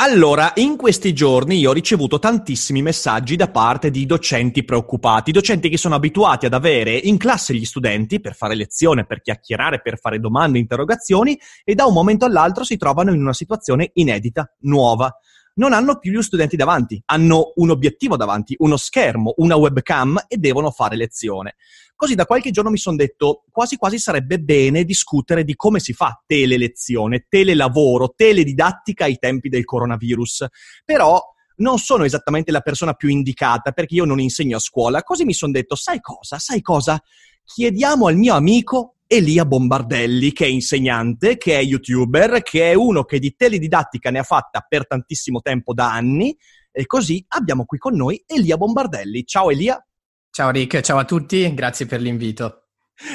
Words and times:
Allora, 0.00 0.52
in 0.54 0.76
questi 0.76 1.12
giorni 1.12 1.58
io 1.58 1.70
ho 1.70 1.72
ricevuto 1.72 2.20
tantissimi 2.20 2.82
messaggi 2.82 3.34
da 3.34 3.48
parte 3.48 3.90
di 3.90 4.06
docenti 4.06 4.62
preoccupati, 4.64 5.32
docenti 5.32 5.68
che 5.68 5.76
sono 5.76 5.96
abituati 5.96 6.46
ad 6.46 6.54
avere 6.54 6.92
in 6.92 7.16
classe 7.16 7.52
gli 7.52 7.64
studenti 7.64 8.20
per 8.20 8.36
fare 8.36 8.54
lezione, 8.54 9.06
per 9.06 9.20
chiacchierare, 9.20 9.80
per 9.80 9.98
fare 9.98 10.20
domande, 10.20 10.60
interrogazioni 10.60 11.36
e 11.64 11.74
da 11.74 11.86
un 11.86 11.94
momento 11.94 12.26
all'altro 12.26 12.62
si 12.62 12.76
trovano 12.76 13.12
in 13.12 13.20
una 13.20 13.32
situazione 13.32 13.90
inedita, 13.94 14.48
nuova. 14.60 15.12
Non 15.58 15.72
hanno 15.72 15.98
più 15.98 16.12
gli 16.12 16.22
studenti 16.22 16.54
davanti, 16.54 17.02
hanno 17.06 17.52
un 17.56 17.70
obiettivo 17.70 18.16
davanti, 18.16 18.54
uno 18.58 18.76
schermo, 18.76 19.34
una 19.38 19.56
webcam 19.56 20.24
e 20.28 20.36
devono 20.36 20.70
fare 20.70 20.94
lezione. 20.94 21.56
Così 21.96 22.14
da 22.14 22.26
qualche 22.26 22.52
giorno 22.52 22.70
mi 22.70 22.78
sono 22.78 22.94
detto 22.94 23.42
quasi 23.50 23.76
quasi 23.76 23.98
sarebbe 23.98 24.38
bene 24.38 24.84
discutere 24.84 25.42
di 25.42 25.56
come 25.56 25.80
si 25.80 25.92
fa 25.92 26.22
telelezione, 26.24 27.26
telelavoro, 27.28 28.12
teledidattica 28.14 29.04
ai 29.04 29.18
tempi 29.18 29.48
del 29.48 29.64
coronavirus. 29.64 30.46
Però 30.84 31.20
non 31.56 31.78
sono 31.78 32.04
esattamente 32.04 32.52
la 32.52 32.60
persona 32.60 32.92
più 32.92 33.08
indicata 33.08 33.72
perché 33.72 33.94
io 33.96 34.04
non 34.04 34.20
insegno 34.20 34.58
a 34.58 34.60
scuola. 34.60 35.02
Così 35.02 35.24
mi 35.24 35.34
sono 35.34 35.50
detto, 35.50 35.74
sai 35.74 36.00
cosa? 36.00 36.38
Sai 36.38 36.62
cosa? 36.62 37.02
Chiediamo 37.42 38.06
al 38.06 38.16
mio 38.16 38.34
amico 38.34 38.97
Elia 39.10 39.46
Bombardelli, 39.46 40.32
che 40.32 40.44
è 40.44 40.48
insegnante, 40.48 41.38
che 41.38 41.58
è 41.58 41.62
youtuber, 41.62 42.42
che 42.42 42.70
è 42.70 42.74
uno 42.74 43.04
che 43.04 43.18
di 43.18 43.34
teledidattica 43.34 44.10
ne 44.10 44.18
ha 44.18 44.22
fatta 44.22 44.60
per 44.68 44.86
tantissimo 44.86 45.40
tempo 45.40 45.72
da 45.72 45.90
anni. 45.90 46.36
E 46.70 46.84
così 46.84 47.24
abbiamo 47.28 47.64
qui 47.64 47.78
con 47.78 47.96
noi 47.96 48.22
Elia 48.26 48.58
Bombardelli. 48.58 49.24
Ciao 49.24 49.50
Elia. 49.50 49.82
Ciao 50.30 50.50
Rick, 50.50 50.82
ciao 50.82 50.98
a 50.98 51.06
tutti, 51.06 51.52
grazie 51.54 51.86
per 51.86 52.02
l'invito. 52.02 52.64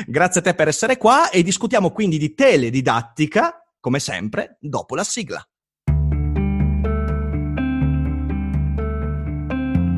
Grazie 0.08 0.41
a 0.41 0.44
te 0.44 0.55
per 0.55 0.67
essere 0.67 0.97
qua 0.97 1.30
e 1.30 1.44
discutiamo 1.44 1.91
quindi 1.91 2.17
di 2.17 2.33
teledidattica, 2.33 3.64
come 3.80 3.99
sempre, 3.99 4.58
dopo 4.59 4.95
la 4.95 5.03
sigla. 5.03 5.47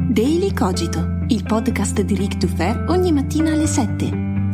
Daily 0.09 0.53
Cogito, 0.53 1.23
il 1.27 1.43
podcast 1.43 2.01
di 2.01 2.15
Rick 2.15 2.35
Dufer 2.37 2.85
ogni 2.89 3.11
mattina 3.13 3.53
alle 3.53 3.67
7. 3.67 4.34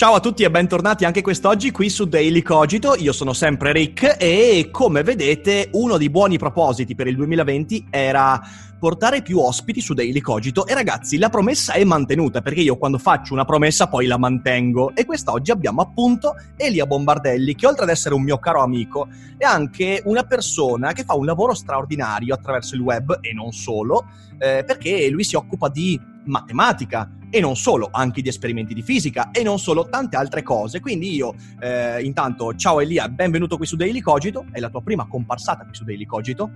Ciao 0.00 0.14
a 0.14 0.20
tutti 0.20 0.44
e 0.44 0.50
bentornati 0.50 1.04
anche 1.04 1.20
quest'oggi 1.20 1.70
qui 1.72 1.90
su 1.90 2.06
Daily 2.06 2.40
Cogito. 2.40 2.94
Io 2.96 3.12
sono 3.12 3.34
sempre 3.34 3.70
Rick 3.70 4.16
e 4.18 4.70
come 4.72 5.02
vedete 5.02 5.68
uno 5.72 5.98
dei 5.98 6.08
buoni 6.08 6.38
propositi 6.38 6.94
per 6.94 7.06
il 7.06 7.16
2020 7.16 7.88
era 7.90 8.40
portare 8.78 9.20
più 9.20 9.40
ospiti 9.40 9.82
su 9.82 9.92
Daily 9.92 10.20
Cogito. 10.20 10.66
E 10.66 10.72
ragazzi 10.72 11.18
la 11.18 11.28
promessa 11.28 11.74
è 11.74 11.84
mantenuta 11.84 12.40
perché 12.40 12.60
io 12.60 12.78
quando 12.78 12.96
faccio 12.96 13.34
una 13.34 13.44
promessa 13.44 13.88
poi 13.88 14.06
la 14.06 14.16
mantengo. 14.16 14.94
E 14.94 15.04
quest'oggi 15.04 15.50
abbiamo 15.50 15.82
appunto 15.82 16.34
Elia 16.56 16.86
Bombardelli 16.86 17.54
che 17.54 17.66
oltre 17.66 17.82
ad 17.82 17.90
essere 17.90 18.14
un 18.14 18.22
mio 18.22 18.38
caro 18.38 18.62
amico 18.62 19.06
è 19.36 19.44
anche 19.44 20.00
una 20.06 20.22
persona 20.22 20.94
che 20.94 21.04
fa 21.04 21.12
un 21.12 21.26
lavoro 21.26 21.52
straordinario 21.52 22.32
attraverso 22.32 22.74
il 22.74 22.80
web 22.80 23.18
e 23.20 23.34
non 23.34 23.52
solo 23.52 24.06
eh, 24.38 24.64
perché 24.66 25.10
lui 25.10 25.24
si 25.24 25.36
occupa 25.36 25.68
di 25.68 26.00
matematica 26.24 27.06
e 27.30 27.40
non 27.40 27.56
solo, 27.56 27.88
anche 27.90 28.20
di 28.20 28.28
esperimenti 28.28 28.74
di 28.74 28.82
fisica 28.82 29.30
e 29.30 29.42
non 29.42 29.58
solo, 29.58 29.88
tante 29.88 30.16
altre 30.16 30.42
cose. 30.42 30.80
Quindi 30.80 31.14
io 31.14 31.34
eh, 31.60 32.02
intanto, 32.02 32.54
ciao 32.54 32.80
Elia, 32.80 33.08
benvenuto 33.08 33.56
qui 33.56 33.66
su 33.66 33.76
Daily 33.76 34.00
Cogito, 34.00 34.46
è 34.50 34.58
la 34.58 34.68
tua 34.68 34.82
prima 34.82 35.06
comparsata 35.06 35.64
qui 35.64 35.74
su 35.74 35.84
Daily 35.84 36.04
Cogito. 36.04 36.50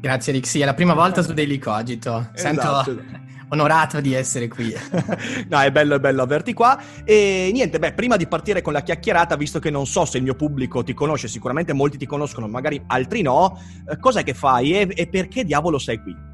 Grazie 0.00 0.42
sì, 0.44 0.60
è 0.60 0.64
la 0.64 0.74
prima 0.74 0.94
volta 0.94 1.22
su 1.22 1.32
Daily 1.32 1.58
Cogito, 1.58 2.28
sento 2.34 2.60
esatto. 2.60 3.02
onorato 3.48 4.00
di 4.00 4.12
essere 4.14 4.48
qui. 4.48 4.74
no, 5.48 5.60
è 5.60 5.70
bello, 5.70 5.94
è 5.94 6.00
bello 6.00 6.22
averti 6.22 6.52
qua. 6.52 6.78
E 7.04 7.50
niente, 7.52 7.78
beh, 7.78 7.92
prima 7.92 8.16
di 8.16 8.26
partire 8.26 8.62
con 8.62 8.72
la 8.72 8.82
chiacchierata, 8.82 9.36
visto 9.36 9.60
che 9.60 9.70
non 9.70 9.86
so 9.86 10.04
se 10.04 10.18
il 10.18 10.24
mio 10.24 10.34
pubblico 10.34 10.82
ti 10.82 10.92
conosce, 10.92 11.28
sicuramente 11.28 11.72
molti 11.72 11.98
ti 11.98 12.06
conoscono, 12.06 12.48
magari 12.48 12.82
altri 12.88 13.22
no, 13.22 13.58
eh, 13.88 13.98
cos'è 13.98 14.24
che 14.24 14.34
fai 14.34 14.72
e, 14.72 14.88
e 14.92 15.06
perché 15.06 15.44
diavolo 15.44 15.78
sei 15.78 16.02
qui? 16.02 16.30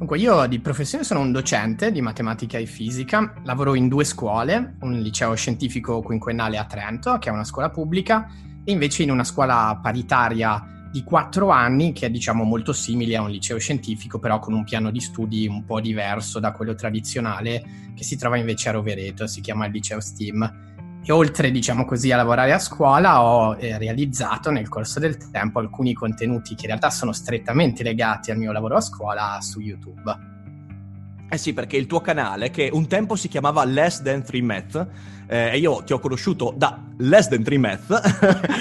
Dunque, 0.00 0.16
io 0.16 0.46
di 0.46 0.60
professione 0.60 1.04
sono 1.04 1.20
un 1.20 1.30
docente 1.30 1.92
di 1.92 2.00
matematica 2.00 2.56
e 2.56 2.64
fisica, 2.64 3.34
lavoro 3.44 3.74
in 3.74 3.86
due 3.86 4.04
scuole, 4.04 4.76
un 4.80 4.98
liceo 4.98 5.34
scientifico 5.34 6.00
quinquennale 6.00 6.56
a 6.56 6.64
Trento, 6.64 7.18
che 7.18 7.28
è 7.28 7.32
una 7.32 7.44
scuola 7.44 7.68
pubblica, 7.68 8.26
e 8.64 8.72
invece 8.72 9.02
in 9.02 9.10
una 9.10 9.24
scuola 9.24 9.78
paritaria 9.82 10.88
di 10.90 11.04
quattro 11.04 11.50
anni, 11.50 11.92
che 11.92 12.06
è 12.06 12.10
diciamo 12.10 12.44
molto 12.44 12.72
simile 12.72 13.14
a 13.16 13.20
un 13.20 13.28
liceo 13.28 13.58
scientifico, 13.58 14.18
però 14.18 14.38
con 14.38 14.54
un 14.54 14.64
piano 14.64 14.90
di 14.90 15.00
studi 15.00 15.46
un 15.46 15.66
po' 15.66 15.82
diverso 15.82 16.40
da 16.40 16.52
quello 16.52 16.74
tradizionale, 16.74 17.62
che 17.94 18.02
si 18.02 18.16
trova 18.16 18.38
invece 18.38 18.70
a 18.70 18.72
Rovereto, 18.72 19.26
si 19.26 19.42
chiama 19.42 19.66
il 19.66 19.72
liceo 19.72 20.00
STEAM 20.00 20.69
e 21.02 21.12
oltre, 21.12 21.50
diciamo 21.50 21.84
così, 21.84 22.12
a 22.12 22.16
lavorare 22.16 22.52
a 22.52 22.58
scuola 22.58 23.22
ho 23.22 23.56
eh, 23.58 23.78
realizzato 23.78 24.50
nel 24.50 24.68
corso 24.68 25.00
del 25.00 25.16
tempo 25.30 25.58
alcuni 25.58 25.94
contenuti 25.94 26.54
che 26.54 26.62
in 26.62 26.68
realtà 26.68 26.90
sono 26.90 27.12
strettamente 27.12 27.82
legati 27.82 28.30
al 28.30 28.36
mio 28.36 28.52
lavoro 28.52 28.76
a 28.76 28.80
scuola 28.80 29.38
su 29.40 29.60
YouTube. 29.60 30.39
Eh 31.32 31.38
sì, 31.38 31.52
perché 31.52 31.76
il 31.76 31.86
tuo 31.86 32.00
canale, 32.00 32.50
che 32.50 32.70
un 32.72 32.88
tempo 32.88 33.14
si 33.14 33.28
chiamava 33.28 33.64
Less 33.64 34.02
Than 34.02 34.24
3 34.24 34.42
Math, 34.42 34.86
eh, 35.28 35.56
io 35.58 35.84
ti 35.84 35.92
ho 35.92 36.00
conosciuto 36.00 36.52
da 36.56 36.76
Less 36.96 37.28
Than 37.28 37.44
3 37.44 37.56
Math. 37.56 37.90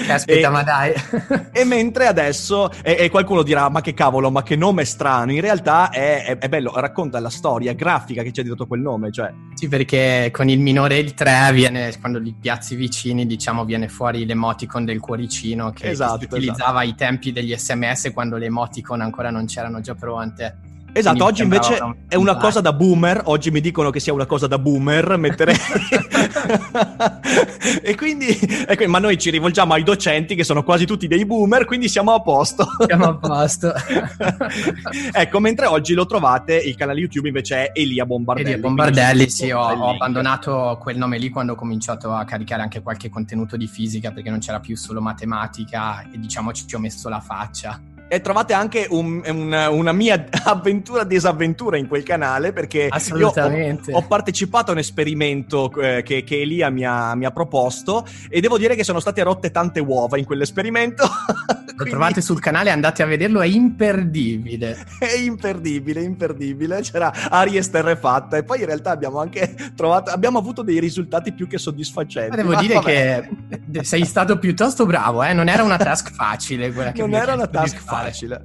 Aspetta, 0.07 0.52
ma 0.52 0.62
dai. 0.62 0.94
e 1.52 1.63
mentre 1.63 2.06
adesso, 2.06 2.69
e, 2.84 2.96
e, 3.00 3.09
qualcuno 3.09 3.41
dirà, 3.41 3.69
ma 3.69 3.81
che 3.81 3.96
cavolo, 3.96 4.30
ma 4.30 4.44
che 4.44 4.56
nome 4.56 4.85
strano, 4.85 5.31
in 5.31 5.41
realtà 5.41 5.90
è, 5.90 6.25
è, 6.25 6.38
è, 6.38 6.47
bello, 6.47 6.72
racconta 6.75 7.19
la 7.19 7.31
storia 7.31 7.74
grafica 7.74 8.22
che 8.22 8.31
ci 8.31 8.41
ha 8.41 8.44
dato 8.44 8.68
quel 8.68 8.81
nome, 8.81 9.12
cioè. 9.12 9.34
Sì, 9.56 9.68
perché 9.68 10.30
con 10.31 10.47
il 10.47 10.59
minore 10.59 10.97
e 10.97 11.00
il 11.00 11.16
3 11.16 11.50
viene, 11.53 11.91
quando 12.00 12.19
li 12.19 12.36
piazzi 12.40 12.75
vicini, 12.75 13.25
diciamo, 13.25 13.66
viene 13.66 13.88
fuori 13.88 14.28
l'emoticon 14.28 14.86
del 14.86 15.00
cuoricino 15.00 15.72
che, 15.72 15.90
esatto, 15.90 16.19
che 16.19 16.28
si 16.28 16.36
utilizzava 16.36 16.84
esatto. 16.84 16.86
ai 16.86 16.94
tempi 16.94 17.31
degli 17.31 17.57
sms 17.57 18.12
quando 18.13 18.38
le 18.38 18.46
emoticon 18.46 19.01
ancora 19.01 19.31
non 19.31 19.47
c'erano 19.47 19.81
già 19.81 19.96
pronte. 19.96 20.69
Esatto, 20.91 21.23
oggi 21.23 21.44
invece 21.44 21.77
è 22.07 22.16
una 22.16 22.38
cosa 22.38 22.61
da 22.61 22.73
boomer, 22.73 23.22
oggi 23.25 23.51
mi 23.51 23.61
dicono 23.61 23.89
che 23.89 24.00
sia 24.00 24.13
una 24.13 24.25
cosa 24.25 24.47
da 24.47 24.57
boomer 24.57 25.17
mettere... 25.17 25.55
e 27.81 27.95
quindi, 27.95 28.27
ecco, 28.67 28.88
ma 28.88 29.00
noi 29.00 29.17
ci 29.17 29.29
rivolgiamo 29.29 29.73
ai 29.73 29.83
docenti 29.83 30.35
che 30.35 30.44
sono 30.44 30.63
quasi 30.63 30.85
tutti 30.85 31.07
dei 31.07 31.25
boomer, 31.25 31.66
quindi 31.66 31.88
siamo 31.88 32.13
a 32.13 32.22
posto. 32.22 32.67
Siamo 32.85 33.05
a 33.05 33.16
posto. 33.16 33.73
ecco, 35.11 35.39
mentre 35.39 35.67
oggi 35.67 35.94
lo 35.94 36.05
trovate, 36.05 36.57
il 36.57 36.75
canale 36.75 37.00
YouTube 37.00 37.27
invece 37.27 37.66
è 37.66 37.71
Elia 37.73 38.06
Bombardelli. 38.06 38.50
Elia 38.50 38.61
Bombardelli, 38.61 39.29
sì, 39.29 39.51
ho, 39.51 39.61
ho 39.61 39.89
abbandonato 39.89 40.77
quel 40.81 40.97
nome 40.97 41.17
lì 41.17 41.29
quando 41.29 41.53
ho 41.53 41.56
cominciato 41.56 42.13
a 42.13 42.23
caricare 42.25 42.61
anche 42.61 42.81
qualche 42.81 43.09
contenuto 43.09 43.57
di 43.57 43.67
fisica 43.67 44.11
perché 44.11 44.29
non 44.29 44.39
c'era 44.39 44.59
più 44.59 44.75
solo 44.75 45.01
matematica 45.01 46.01
e 46.01 46.19
diciamo 46.19 46.51
ci 46.51 46.73
ho 46.73 46.79
messo 46.79 47.09
la 47.09 47.19
faccia. 47.19 47.79
E 48.12 48.22
trovate 48.22 48.53
anche 48.53 48.88
un, 48.90 49.22
un, 49.24 49.68
una 49.70 49.92
mia 49.92 50.25
avventura 50.46 51.03
disavventura 51.03 51.78
in 51.78 51.88
quel 51.88 52.02
canale 52.02 52.52
perché. 52.52 52.89
Io 53.16 53.28
ho, 53.28 53.80
ho, 53.92 54.01
partecipato 54.07 54.72
a 54.72 54.74
un 54.74 54.80
esperimento 54.80 55.72
eh, 55.80 56.01
che, 56.01 56.24
che, 56.24 56.42
Elia 56.42 56.72
mi 56.72 56.83
ha, 56.83 57.13
mi 57.13 57.25
ha, 57.25 57.31
proposto 57.31 58.07
e 58.28 58.42
devo 58.42 58.57
dire 58.57 58.75
che 58.75 58.83
sono 58.83 59.00
state 59.00 59.22
rotte 59.22 59.51
tante 59.51 59.80
uova 59.80 60.18
in 60.18 60.25
quell'esperimento. 60.25 61.04
Lo 61.80 61.86
Quindi... 61.86 61.92
trovate 61.92 62.22
sul 62.22 62.39
canale, 62.39 62.72
andate 62.72 63.04
a 63.04 63.06
vederlo, 63.06 63.42
è 63.42 63.45
imperdibile. 63.45 64.86
È 65.00 65.16
imperdibile, 65.16 66.01
imperdibile. 66.01 66.81
C'era 66.81 67.13
aria 67.30 67.60
esterrefatta 67.60 68.38
e 68.38 68.44
poi 68.44 68.60
in 68.60 68.66
realtà 68.66 68.89
abbiamo 68.92 69.19
anche 69.19 69.56
trovato, 69.75 70.10
abbiamo 70.10 70.39
avuto 70.39 70.62
dei 70.62 70.80
risultati 70.80 71.31
più 71.31 71.48
che 71.48 71.57
soddisfacenti. 71.57 72.31
Ma 72.31 72.36
devo 72.36 72.51
Ma 72.54 72.60
dire 72.60 72.74
vabbè. 72.74 73.30
che 73.72 73.83
sei 73.83 74.04
stato 74.04 74.38
piuttosto 74.39 74.86
bravo, 74.86 75.24
eh? 75.24 75.31
non 75.31 75.48
era 75.48 75.63
una 75.63 75.78
task 75.78 76.12
facile 76.12 76.74
quella 76.74 76.92
che 76.92 77.01
Non 77.01 77.13
era 77.13 77.33
una 77.33 77.48
task 77.48 77.78
facile 77.78 77.99
facile. 78.04 78.44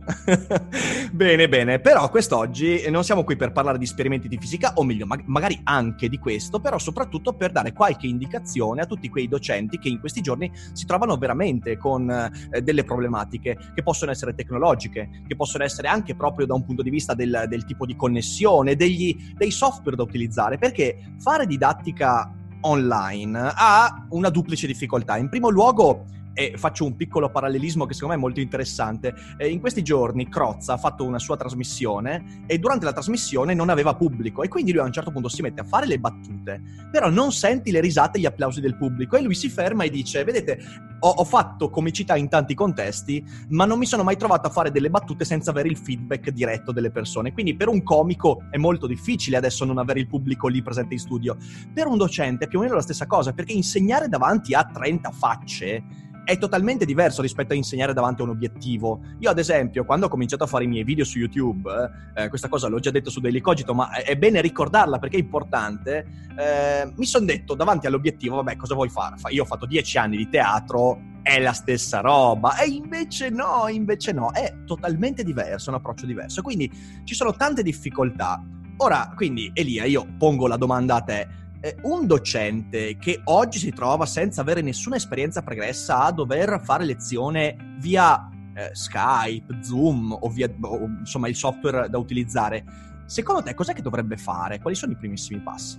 bene, 1.13 1.49
bene. 1.49 1.81
Però 1.81 2.09
quest'oggi 2.09 2.89
non 2.91 3.05
siamo 3.05 3.25
qui 3.25 3.37
per 3.37 3.53
parlare 3.53 3.79
di 3.79 3.85
esperimenti 3.85 4.29
di 4.29 4.39
fisica, 4.39 4.73
o 4.77 4.85
meglio, 4.85 5.07
ma- 5.07 5.21
magari 5.25 5.61
anche 5.65 6.09
di 6.09 6.19
questo, 6.19 6.61
però 6.61 6.79
soprattutto 6.79 7.35
per 7.35 7.53
dare 7.53 7.73
qualche 7.73 8.07
indicazione 8.07 8.83
a 8.83 8.87
tutti 8.87 9.09
quei 9.09 9.29
docenti 9.29 9.79
che 9.79 9.89
in 9.89 10.01
questi 10.01 10.21
giorni 10.21 10.51
si 10.73 10.87
trovano 10.87 11.17
veramente 11.17 11.77
con 11.77 12.11
eh, 12.11 12.63
delle 12.63 12.85
problematiche 12.85 13.59
che 13.75 13.83
possono 13.83 14.11
essere 14.11 14.35
tecnologiche, 14.35 15.23
che 15.27 15.37
possono 15.37 15.65
essere 15.65 15.89
anche 15.89 16.15
proprio 16.15 16.47
da 16.47 16.55
un 16.55 16.65
punto 16.65 16.83
di 16.83 16.91
vista 16.91 17.15
del, 17.15 17.47
del 17.49 17.65
tipo 17.65 17.87
di 17.87 17.97
connessione, 17.97 18.77
degli, 18.77 19.33
dei 19.35 19.51
software 19.51 19.97
da 19.97 20.03
utilizzare, 20.03 20.59
perché 20.59 21.15
fare 21.19 21.47
didattica 21.47 22.33
online 22.63 23.53
ha 23.55 24.07
una 24.11 24.31
duplice 24.31 24.67
difficoltà. 24.67 25.17
In 25.17 25.29
primo 25.29 25.49
luogo 25.49 26.05
e 26.35 26.55
faccio 26.57 26.85
un 26.85 26.97
piccolo 26.97 27.31
parallelismo 27.31 27.87
che 27.87 27.95
secondo 27.95 28.15
me 28.15 28.21
è 28.21 28.23
molto 28.23 28.41
interessante. 28.41 29.15
Eh, 29.39 29.49
in 29.49 29.61
questi 29.61 29.83
giorni 29.83 30.29
Crozza 30.29 30.75
ha 30.75 30.77
fatto 30.77 31.05
una 31.05 31.19
sua 31.19 31.37
trasmissione 31.37 32.45
e 32.47 32.59
durante 32.59 32.85
la 32.85 32.93
trasmissione 32.93 33.55
non 33.55 33.71
aveva 33.71 33.95
pubblico 33.95 34.43
e 34.43 34.49
quindi 34.49 34.73
lui 34.73 34.81
a 34.83 34.85
un 34.85 34.93
certo 34.93 35.13
punto 35.13 35.29
si 35.29 35.41
mette 35.43 35.63
a 35.63 35.65
fare 35.65 35.87
le 35.87 35.99
battute, 35.99 36.61
però 36.91 37.09
non 37.09 37.33
senti 37.33 37.71
le 37.71 37.81
risate 37.81 38.19
e 38.19 38.21
gli 38.21 38.27
applausi 38.27 38.61
del 38.61 38.77
pubblico 38.77 39.17
e 39.17 39.23
lui 39.23 39.35
si 39.35 39.49
ferma 39.49 39.85
e 39.85 39.91
dice, 39.91 40.25
vedete, 40.25 40.59
ho, 41.01 41.09
ho 41.09 41.25
fatto 41.25 41.71
comicità 41.71 42.17
in 42.17 42.29
tanti 42.29 42.55
contesti, 42.55 43.25
ma 43.51 43.65
non 43.65 43.79
mi 43.79 43.87
sono 43.87 44.03
mai 44.03 44.17
trovato 44.17 44.49
a 44.49 44.51
fare 44.51 44.71
delle 44.71 44.91
battute 44.91 45.25
senza 45.25 45.51
avere 45.51 45.69
il 45.69 45.77
feedback 45.77 46.31
diretto 46.31 46.73
delle 46.73 46.91
persone. 46.91 47.33
Quindi 47.33 47.55
per 47.55 47.69
un 47.69 47.83
comico 47.83 48.43
è 48.51 48.57
molto 48.57 48.87
difficile 48.87 49.37
adesso 49.37 49.65
non 49.65 49.79
avere 49.79 50.01
il 50.01 50.09
pubblico 50.09 50.49
lì 50.49 50.63
presente 50.63 50.95
in 50.95 51.01
studio. 51.01 51.37
Per 51.73 51.87
un 51.87 51.97
docente 51.97 52.45
è 52.45 52.49
più 52.49 52.59
o 52.59 52.63
meno 52.63 52.75
la 52.75 52.81
stessa 52.81 53.07
cosa, 53.07 53.33
perché 53.33 53.53
insegnare 53.53 54.09
davanti 54.09 54.55
a 54.55 54.65
30 54.65 55.11
facce 55.11 55.83
è 56.25 56.39
totalmente 56.39 56.85
diverso 56.85 57.23
rispetto 57.23 57.53
a 57.53 57.57
insegnare 57.57 57.93
davanti 57.93 58.23
a 58.23 58.25
un 58.25 58.31
obiettivo. 58.31 59.01
Io, 59.21 59.31
ad 59.31 59.39
esempio, 59.39 59.85
quando 59.85 60.07
ho 60.07 60.09
cominciato 60.09 60.45
a 60.45 60.47
fare 60.47 60.65
i 60.65 60.67
miei 60.67 60.85
video 60.85 61.05
su 61.05 61.19
YouTube, 61.19 61.71
eh, 62.15 62.29
questa 62.29 62.49
cosa 62.49 62.69
l'ho 62.69 62.81
già 62.81 62.91
detto 62.91 63.11
su 63.11 63.21
Daily 63.21 63.41
Cogito, 63.41 63.75
ma 63.75 63.93
è, 63.93 64.17
bene 64.17 64.41
ricordarla 64.41 64.99
perché 64.99 65.17
è 65.17 65.21
importante. 65.21 66.07
Eh, 66.37 66.93
mi 66.97 67.05
sono 67.05 67.27
detto 67.27 67.55
davanti 67.55 67.87
all'obiettivo, 67.87 68.37
vabbè, 68.37 68.57
cosa 68.57 68.75
vuoi 68.75 68.89
fare? 68.89 69.17
Io 69.29 69.43
ho 69.43 69.47
fatto 69.47 69.67
dieci 69.67 69.99
anni 69.99 70.17
di 70.17 70.29
teatro, 70.29 70.99
è 71.23 71.39
la 71.41 71.53
stessa 71.53 72.01
roba. 72.01 72.57
E 72.57 72.69
invece 72.69 73.29
no, 73.29 73.69
invece 73.69 74.13
no, 74.13 74.31
è 74.31 74.65
totalmente 74.65 75.23
diverso, 75.25 75.67
è 75.67 75.73
un 75.75 75.79
approccio 75.79 76.07
diverso. 76.07 76.43
Quindi 76.43 76.71
ci 77.05 77.15
sono 77.15 77.35
tante 77.35 77.63
difficoltà. 77.63 78.43
Ora, 78.79 79.13
quindi, 79.15 79.51
Elia, 79.55 79.85
io 79.85 80.07
pongo 80.19 80.47
la 80.47 80.57
domanda 80.57 80.97
a 80.97 81.01
te 81.01 81.29
eh, 81.65 81.77
un 81.85 82.07
docente 82.07 82.99
che 82.99 83.23
oggi 83.25 83.59
si 83.59 83.71
trova 83.71 84.05
senza 84.05 84.43
avere 84.43 84.61
nessuna 84.61 84.97
esperienza 84.97 85.41
pregressa 85.41 86.05
a 86.05 86.13
dover 86.13 86.61
fare 86.63 86.85
lezione 86.85 87.57
via 87.79 88.29
eh, 88.55 88.69
Skype, 88.75 89.61
Zoom 89.63 90.13
o 90.13 90.29
via 90.29 90.53
o, 90.61 90.85
insomma 90.99 91.27
il 91.29 91.35
software 91.35 91.89
da 91.89 91.97
utilizzare, 91.97 92.65
secondo 93.07 93.43
te 93.43 93.55
cos'è 93.55 93.73
che 93.73 93.81
dovrebbe 93.81 94.19
fare? 94.19 94.61
Quali 94.61 94.77
sono 94.77 94.93
i 94.93 94.97
primissimi 94.97 95.41
passi? 95.41 95.79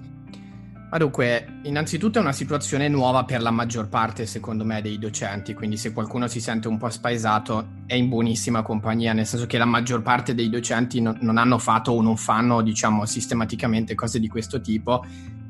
Ma 0.89 0.97
dunque, 0.97 1.59
innanzitutto 1.63 2.19
è 2.19 2.21
una 2.21 2.31
situazione 2.31 2.87
nuova 2.87 3.25
per 3.25 3.41
la 3.41 3.51
maggior 3.51 3.89
parte, 3.89 4.25
secondo 4.25 4.63
me, 4.63 4.81
dei 4.81 4.97
docenti, 4.97 5.53
quindi 5.53 5.77
se 5.77 5.91
qualcuno 5.91 6.27
si 6.27 6.39
sente 6.39 6.67
un 6.67 6.77
po' 6.77 6.89
spaesato 6.89 7.67
è 7.85 7.95
in 7.95 8.07
buonissima 8.07 8.61
compagnia, 8.61 9.11
nel 9.11 9.25
senso 9.25 9.45
che 9.45 9.57
la 9.57 9.65
maggior 9.65 10.01
parte 10.01 10.33
dei 10.33 10.47
docenti 10.47 11.01
no, 11.01 11.17
non 11.19 11.37
hanno 11.37 11.57
fatto 11.57 11.91
o 11.91 12.01
non 12.01 12.17
fanno, 12.17 12.61
diciamo, 12.61 13.05
sistematicamente 13.05 13.93
cose 13.93 14.19
di 14.19 14.27
questo 14.27 14.61
tipo 14.61 15.03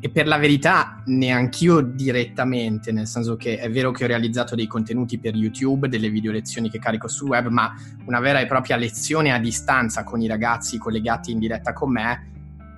e 0.06 0.10
per 0.12 0.28
la 0.28 0.38
verità 0.38 1.02
neanch'io 1.06 1.82
direttamente, 1.82 2.92
nel 2.92 3.08
senso 3.08 3.36
che 3.38 3.58
è 3.58 3.72
vero 3.72 3.90
che 3.90 4.04
ho 4.04 4.08
realizzato 4.08 4.54
dei 4.54 4.68
contenuti 4.68 5.18
per 5.18 5.34
YouTube, 5.34 5.90
delle 5.90 6.12
video 6.12 6.32
lezioni 6.32 6.70
che 6.70 6.78
carico 6.78 7.08
sul 7.08 7.30
web, 7.30 7.48
ma 7.48 7.74
una 8.06 8.20
vera 8.20 8.40
e 8.40 8.46
propria 8.46 8.76
lezione 8.76 9.34
a 9.34 9.40
distanza 9.40 10.04
con 10.04 10.22
i 10.22 10.28
ragazzi 10.28 10.78
collegati 10.78 11.32
in 11.32 11.40
diretta 11.40 11.74
con 11.74 11.92
me 11.92 12.35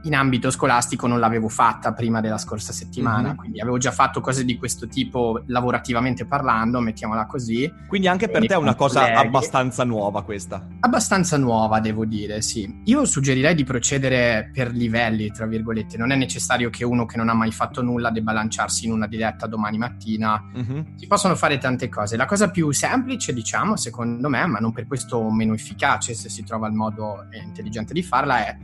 in 0.08 0.16
ambito 0.16 0.50
scolastico 0.50 1.06
non 1.06 1.20
l'avevo 1.20 1.50
fatta 1.50 1.94
prima 1.94 2.22
della 2.22 2.38
scorsa 2.38 2.72
settimana, 2.72 3.30
mm-hmm. 3.30 3.38
quindi 3.38 3.62
avevo 3.62 3.78
già 3.78 3.92
fatto 3.92 4.22
cose 4.22 4.46
di 4.46 4.58
questo 4.58 4.88
tipo 4.88 5.44
lavorativamente 5.48 6.26
parlando, 6.26 6.80
mettiamola 6.80 7.26
così. 7.26 7.72
Quindi 7.88 8.08
anche 8.08 8.30
per 8.30 8.46
te 8.46 8.54
è 8.54 8.58
una 8.58 8.76
cosa 8.76 9.02
colleghi. 9.02 9.28
abbastanza 9.28 9.84
nuova 9.84 10.24
questa? 10.24 10.66
Abbastanza 10.80 11.38
nuova, 11.38 11.80
devo 11.80 12.06
dire, 12.06 12.42
sì. 12.42 12.82
Io 12.86 13.06
suggerirei 13.06 13.54
di 13.54 13.64
procedere 13.64 14.50
per 14.54 14.72
livelli, 14.72 15.32
tra 15.32 15.46
virgolette. 15.46 15.98
Non 15.98 16.12
è 16.12 16.16
necessario 16.16 16.70
che 16.70 16.86
uno 16.86 17.06
che 17.06 17.18
non 17.18 17.30
ha 17.30 17.34
mai 17.34 17.52
fatto 17.52 17.82
nulla 17.82 18.10
debba 18.10 18.32
lanciarsi 18.32 18.86
in 18.86 18.94
una 18.94 19.08
diretta 19.08 19.46
domani 19.46 19.78
mattina. 19.78 20.42
Mm-hmm. 20.58 20.82
Si 20.96 21.08
possono 21.08 21.36
fare 21.36 21.58
tante 21.58 21.90
cose. 21.90 22.16
La 22.16 22.26
cosa 22.26 22.50
più 22.50 22.72
semplice, 22.72 23.34
diciamo, 23.34 23.76
secondo 23.76 24.30
me, 24.30 24.46
ma 24.46 24.60
non 24.60 24.72
per 24.72 24.88
questo 24.88 25.30
meno 25.30 25.54
efficace 25.54 26.14
se 26.14 26.30
si 26.30 26.44
trova 26.44 26.68
il 26.68 26.74
modo 26.74 27.26
intelligente 27.44 27.94
di 27.94 28.04
farla, 28.04 28.46
è 28.46 28.58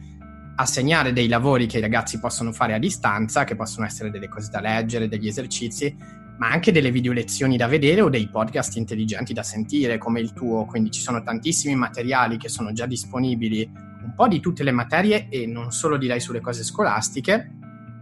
assegnare 0.56 1.14
dei 1.14 1.28
lavori 1.28 1.66
che 1.66 1.80
i 1.80 1.82
ragazzi 1.82 2.20
possono 2.20 2.52
fare 2.52 2.74
a 2.74 2.80
distanza, 2.80 3.44
che 3.44 3.56
possono 3.56 3.86
essere 3.86 4.12
delle 4.12 4.28
cose 4.28 4.50
da 4.52 4.60
leggere, 4.60 5.08
degli 5.08 5.28
esercizi, 5.28 5.96
ma 6.38 6.50
anche 6.50 6.72
delle 6.72 6.92
video 6.92 7.12
lezioni 7.12 7.58
da 7.58 7.68
vedere 7.68 8.02
o 8.02 8.10
dei 8.10 8.28
podcast 8.30 8.78
intelligenti 8.78 9.34
da 9.34 9.44
sentire 9.44 9.98
come 9.98 10.20
il 10.20 10.34
tuo. 10.34 10.66
Quindi 10.66 10.92
ci 10.92 11.02
sono 11.02 11.24
tantissimi 11.24 11.76
materiali 11.76 12.38
che 12.38 12.50
sono 12.50 12.72
già 12.74 12.86
disponibili, 12.86 13.70
un 14.04 14.14
po' 14.16 14.28
di 14.28 14.40
tutte 14.40 14.64
le 14.64 14.72
materie 14.72 15.28
e 15.30 15.48
non 15.48 15.72
solo 15.72 15.98
direi 15.98 16.20
sulle 16.20 16.42
cose 16.42 16.64
scolastiche. 16.64 17.58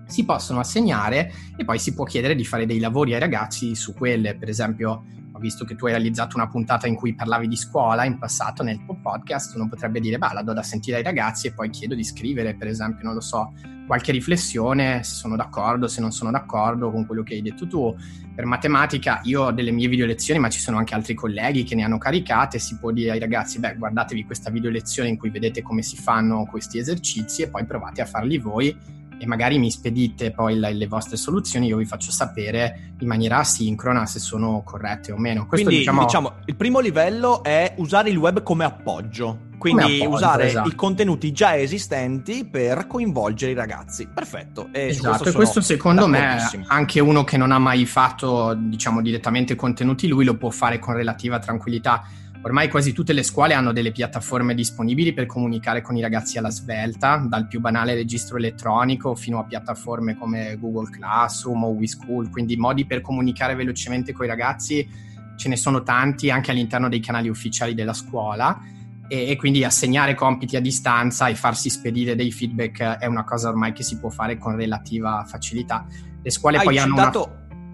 Si 0.08 0.26
possono 0.26 0.60
assegnare 0.60 1.32
e 1.56 1.64
poi 1.64 1.80
si 1.80 1.94
può 1.94 2.04
chiedere 2.04 2.36
di 2.36 2.44
fare 2.44 2.66
dei 2.66 2.80
lavori 2.80 3.14
ai 3.14 3.20
ragazzi 3.20 3.76
su 3.76 3.94
quelle, 3.94 4.36
per 4.36 4.50
esempio 4.50 5.04
visto 5.42 5.66
che 5.66 5.76
tu 5.76 5.88
hai 5.88 5.92
realizzato 5.92 6.38
una 6.38 6.48
puntata 6.48 6.88
in 6.88 6.96
cui 6.96 7.14
parlavi 7.14 7.48
di 7.48 7.58
scuola 7.58 8.06
in 8.06 8.18
passato 8.18 8.64
nel 8.64 8.82
tuo 8.86 8.96
podcast, 9.02 9.56
uno 9.56 9.68
potrebbe 9.68 10.00
dire, 10.00 10.18
bah, 10.18 10.32
la 10.32 10.44
do 10.44 10.54
da 10.54 10.64
sentire 10.64 10.98
ai 10.98 11.04
ragazzi 11.04 11.48
e 11.48 11.54
poi 11.54 11.70
chiedo 11.70 11.96
di 11.96 12.04
scrivere, 12.04 12.56
per 12.56 12.68
esempio, 12.68 13.04
non 13.04 13.16
lo 13.16 13.20
so, 13.20 13.52
qualche 13.86 14.14
riflessione, 14.14 15.04
se 15.04 15.16
sono 15.16 15.36
d'accordo, 15.36 15.88
se 15.90 16.00
non 16.00 16.12
sono 16.12 16.32
d'accordo 16.32 16.92
con 16.92 17.06
quello 17.06 17.24
che 17.24 17.34
hai 17.34 17.42
detto 17.42 17.68
tu. 17.68 17.94
Per 18.34 18.46
matematica 18.46 19.20
io 19.24 19.44
ho 19.44 19.52
delle 19.52 19.72
mie 19.72 19.90
video 19.90 20.06
lezioni, 20.06 20.40
ma 20.40 20.50
ci 20.50 20.60
sono 20.60 20.78
anche 20.78 20.94
altri 20.94 21.14
colleghi 21.14 21.64
che 21.64 21.76
ne 21.76 21.84
hanno 21.84 21.98
caricate, 21.98 22.60
si 22.60 22.78
può 22.78 22.92
dire 22.92 23.12
ai 23.12 23.20
ragazzi, 23.20 23.60
beh, 23.60 23.76
guardatevi 23.76 24.24
questa 24.24 24.50
video 24.50 24.70
lezione 24.70 25.10
in 25.10 25.18
cui 25.18 25.30
vedete 25.30 25.62
come 25.62 25.82
si 25.82 25.98
fanno 25.98 26.46
questi 26.46 26.78
esercizi 26.78 27.42
e 27.42 27.50
poi 27.50 27.66
provate 27.66 28.02
a 28.02 28.06
farli 28.06 28.38
voi 28.38 29.00
e 29.22 29.28
magari 29.28 29.60
mi 29.60 29.70
spedite 29.70 30.32
poi 30.32 30.58
le, 30.58 30.74
le, 30.74 30.88
vostre 30.88 31.16
soluzioni, 31.16 31.68
io 31.68 31.78
vi 31.78 31.86
faccio 31.86 32.10
sapere 32.10 32.94
in 33.02 33.08
maniera 33.08 33.38
asincrona 33.38 34.08
se 34.08 34.18
sono 34.18 34.64
corrette 34.66 35.12
o 35.12 35.18
meno. 35.18 35.46
Questo, 35.46 35.68
Quindi 35.68 35.86
diciamo... 35.86 36.06
diciamo, 36.06 36.34
il 36.46 36.56
primo 36.56 36.80
livello 36.80 37.44
è 37.44 37.76
usare 37.78 38.10
il 38.10 38.18
web 38.18 38.42
come 38.42 38.66
appoggio. 38.66 39.50
Quindi 39.60 39.84
come 39.84 39.96
appoggio, 39.98 40.16
usare 40.16 40.48
esatto. 40.48 40.70
i 40.70 40.74
contenuti 40.74 41.32
già 41.32 41.56
esistenti 41.56 42.46
per 42.46 42.88
coinvolgere 42.88 43.52
i 43.52 43.54
ragazzi. 43.54 44.08
Perfetto. 44.12 44.70
E 44.72 44.88
esatto, 44.88 45.30
e 45.30 45.34
questo 45.34 45.62
secondo 45.62 46.08
me 46.08 46.40
anche 46.66 47.00
uno 47.00 47.24
che 47.24 47.38
non 47.38 47.52
ha 47.52 47.60
mai 47.60 47.86
fatto, 47.86 48.56
diciamo, 48.56 49.04
direttamente 49.04 49.54
contenuti, 49.54 50.08
lui 50.08 50.26
lo 50.26 50.36
può 50.36 50.50
fare 50.50 50.80
con 50.80 50.96
relativa 50.96 51.38
tranquillità 51.38 52.04
Ormai 52.44 52.70
quasi 52.70 52.92
tutte 52.92 53.14
le 53.14 53.22
scuole 53.22 53.54
hanno 53.54 53.72
delle 53.72 53.92
piattaforme 53.92 54.56
disponibili 54.56 55.14
per 55.14 55.28
comunicare 55.28 55.82
con 55.82 55.96
i 55.96 56.02
ragazzi 56.02 56.40
alla 56.40 56.50
svelta, 56.50 57.24
dal 57.28 57.48
più 57.48 57.60
banale 57.60 57.94
registro 57.94 58.38
elettronico 58.38 59.14
fino 59.14 59.38
a 59.38 59.44
piattaforme 59.44 60.18
come 60.18 60.58
Google 60.60 60.90
Classroom 60.90 61.64
o 61.66 61.70
WeSchool, 61.70 62.32
quindi 62.32 62.56
modi 62.58 62.86
per 62.88 63.02
comunicare 63.02 63.54
velocemente 63.54 64.12
con 64.12 64.26
i 64.26 64.28
ragazzi 64.28 64.88
ce 65.36 65.50
ne 65.50 65.56
sono 65.56 65.84
tanti 65.84 66.32
anche 66.32 66.50
all'interno 66.50 66.90
dei 66.90 67.00
canali 67.00 67.30
ufficiali 67.30 67.76
della 67.76 67.94
scuola 67.94 68.60
e, 69.08 69.30
e 69.30 69.36
quindi 69.36 69.64
assegnare 69.64 70.16
compiti 70.16 70.56
a 70.56 70.62
distanza 70.62 71.28
e 71.28 71.36
farsi 71.36 71.70
spedire 71.70 72.16
dei 72.16 72.32
feedback 72.32 72.80
è 72.80 73.06
una 73.06 73.24
cosa 73.24 73.50
ormai 73.50 73.72
che 73.72 73.84
si 73.84 74.00
può 74.00 74.10
fare 74.10 74.40
con 74.40 74.56
relativa 74.56 75.24
facilità. 75.28 75.86
Le 76.24 76.30
scuole 76.32 76.58
Hai 76.58 76.64
poi 76.64 76.80
hanno 76.80 76.94
una 76.96 77.10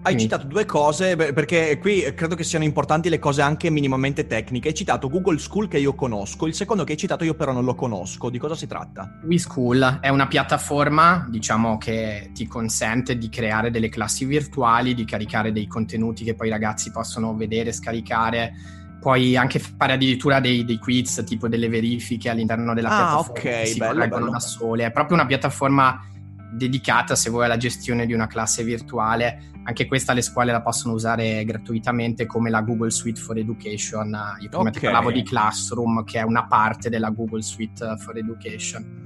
hai 0.02 0.14
mm. 0.14 0.18
citato 0.18 0.46
due 0.46 0.64
cose, 0.64 1.16
perché 1.16 1.78
qui 1.78 2.02
credo 2.14 2.34
che 2.34 2.44
siano 2.44 2.64
importanti 2.64 3.08
le 3.08 3.18
cose 3.18 3.42
anche 3.42 3.68
minimamente 3.68 4.26
tecniche. 4.26 4.68
Hai 4.68 4.74
citato 4.74 5.08
Google 5.08 5.38
School 5.38 5.68
che 5.68 5.78
io 5.78 5.94
conosco, 5.94 6.46
il 6.46 6.54
secondo 6.54 6.84
che 6.84 6.92
hai 6.92 6.98
citato 6.98 7.24
io 7.24 7.34
però 7.34 7.52
non 7.52 7.64
lo 7.64 7.74
conosco. 7.74 8.30
Di 8.30 8.38
cosa 8.38 8.54
si 8.54 8.66
tratta? 8.66 9.18
WeSchool 9.24 9.98
è 10.00 10.08
una 10.08 10.26
piattaforma, 10.26 11.26
diciamo, 11.28 11.78
che 11.78 12.30
ti 12.32 12.46
consente 12.46 13.18
di 13.18 13.28
creare 13.28 13.70
delle 13.70 13.88
classi 13.88 14.24
virtuali, 14.24 14.94
di 14.94 15.04
caricare 15.04 15.52
dei 15.52 15.66
contenuti 15.66 16.24
che 16.24 16.34
poi 16.34 16.46
i 16.46 16.50
ragazzi 16.50 16.90
possono 16.90 17.34
vedere, 17.34 17.72
scaricare. 17.72 18.52
Puoi 19.00 19.36
anche 19.36 19.58
fare 19.60 19.92
addirittura 19.92 20.40
dei, 20.40 20.64
dei 20.64 20.78
quiz, 20.78 21.22
tipo 21.24 21.48
delle 21.48 21.68
verifiche 21.68 22.30
all'interno 22.30 22.74
della 22.74 22.88
ah, 22.88 22.96
piattaforma. 22.96 23.50
Ah, 23.50 23.60
ok, 23.60 23.66
si 23.66 23.78
bello, 23.78 24.08
bello. 24.08 24.30
da 24.30 24.40
sole. 24.40 24.84
È 24.86 24.90
proprio 24.90 25.16
una 25.16 25.26
piattaforma 25.26 26.04
dedicata, 26.50 27.14
se 27.14 27.30
vuoi, 27.30 27.44
alla 27.44 27.56
gestione 27.56 28.06
di 28.06 28.12
una 28.12 28.26
classe 28.26 28.64
virtuale. 28.64 29.50
Anche 29.68 29.86
questa 29.86 30.14
le 30.14 30.22
scuole 30.22 30.50
la 30.50 30.62
possono 30.62 30.94
usare 30.94 31.44
gratuitamente 31.44 32.24
come 32.24 32.48
la 32.48 32.62
Google 32.62 32.90
Suite 32.90 33.20
for 33.20 33.36
Education. 33.36 34.08
Io 34.40 34.48
prima 34.48 34.62
okay. 34.62 34.72
ti 34.72 34.80
parlavo 34.80 35.12
di 35.12 35.22
Classroom, 35.22 36.04
che 36.04 36.20
è 36.20 36.22
una 36.22 36.46
parte 36.46 36.88
della 36.88 37.10
Google 37.10 37.42
Suite 37.42 37.96
for 37.98 38.16
Education. 38.16 39.02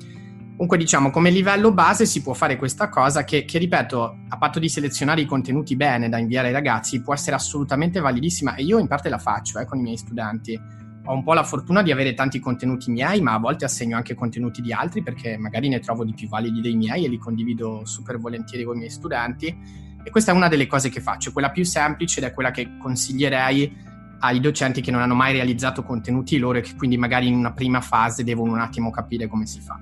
Comunque 0.53 0.79
diciamo, 0.79 1.11
come 1.11 1.31
livello 1.31 1.73
base 1.73 2.07
si 2.07 2.23
può 2.23 2.33
fare 2.33 2.57
questa 2.57 2.89
cosa 2.89 3.25
che, 3.25 3.45
che, 3.45 3.59
ripeto, 3.59 4.19
a 4.29 4.39
patto 4.39 4.61
di 4.61 4.69
selezionare 4.69 5.23
i 5.23 5.25
contenuti 5.25 5.75
bene 5.75 6.09
da 6.09 6.19
inviare 6.19 6.47
ai 6.47 6.53
ragazzi, 6.53 7.03
può 7.03 7.13
essere 7.13 7.35
assolutamente 7.35 7.99
validissima 7.99 8.55
e 8.55 8.63
io 8.63 8.79
in 8.79 8.87
parte 8.87 9.09
la 9.09 9.19
faccio 9.19 9.59
eh, 9.59 9.65
con 9.65 9.81
i 9.81 9.83
miei 9.83 9.97
studenti 9.97 10.57
ho 11.05 11.15
un 11.15 11.25
po' 11.25 11.33
la 11.33 11.43
fortuna 11.43 11.83
di 11.83 11.91
avere 11.91 12.15
tanti 12.15 12.39
contenuti 12.39 12.91
miei, 12.91 13.21
ma 13.21 13.35
a 13.35 13.39
volte 13.39 13.65
assegno 13.65 13.97
anche 13.97 14.15
contenuti 14.15 14.63
di 14.63 14.73
altri 14.73 15.03
perché 15.03 15.37
magari 15.37 15.69
ne 15.69 15.81
trovo 15.81 16.05
di 16.05 16.15
più 16.15 16.29
validi 16.29 16.61
dei 16.61 16.77
miei 16.77 17.05
e 17.05 17.09
li 17.09 17.19
condivido 17.19 17.85
super 17.85 18.19
volentieri 18.19 18.63
con 18.63 18.77
i 18.77 18.79
miei 18.79 18.91
studenti. 18.91 19.91
E 20.03 20.11
questa 20.11 20.33
è 20.33 20.35
una 20.35 20.49
delle 20.49 20.67
cose 20.67 20.89
che 20.89 21.01
faccio, 21.01 21.33
quella 21.33 21.51
più 21.51 21.65
semplice 21.65 22.21
ed 22.21 22.27
è 22.27 22.33
quella 22.33 22.51
che 22.51 22.77
consiglierei 22.79 23.91
ai 24.21 24.41
docenti 24.41 24.81
che 24.81 24.91
non 24.91 25.01
hanno 25.01 25.15
mai 25.15 25.33
realizzato 25.33 25.83
contenuti 25.83 26.39
loro 26.39 26.59
e 26.59 26.61
che 26.61 26.75
quindi 26.77 26.97
magari 26.97 27.27
in 27.27 27.35
una 27.35 27.53
prima 27.53 27.81
fase 27.81 28.25
devono 28.25 28.53
un 28.53 28.61
attimo 28.61 28.91
capire 28.91 29.27
come 29.27 29.47
si 29.47 29.61
fa. 29.61 29.79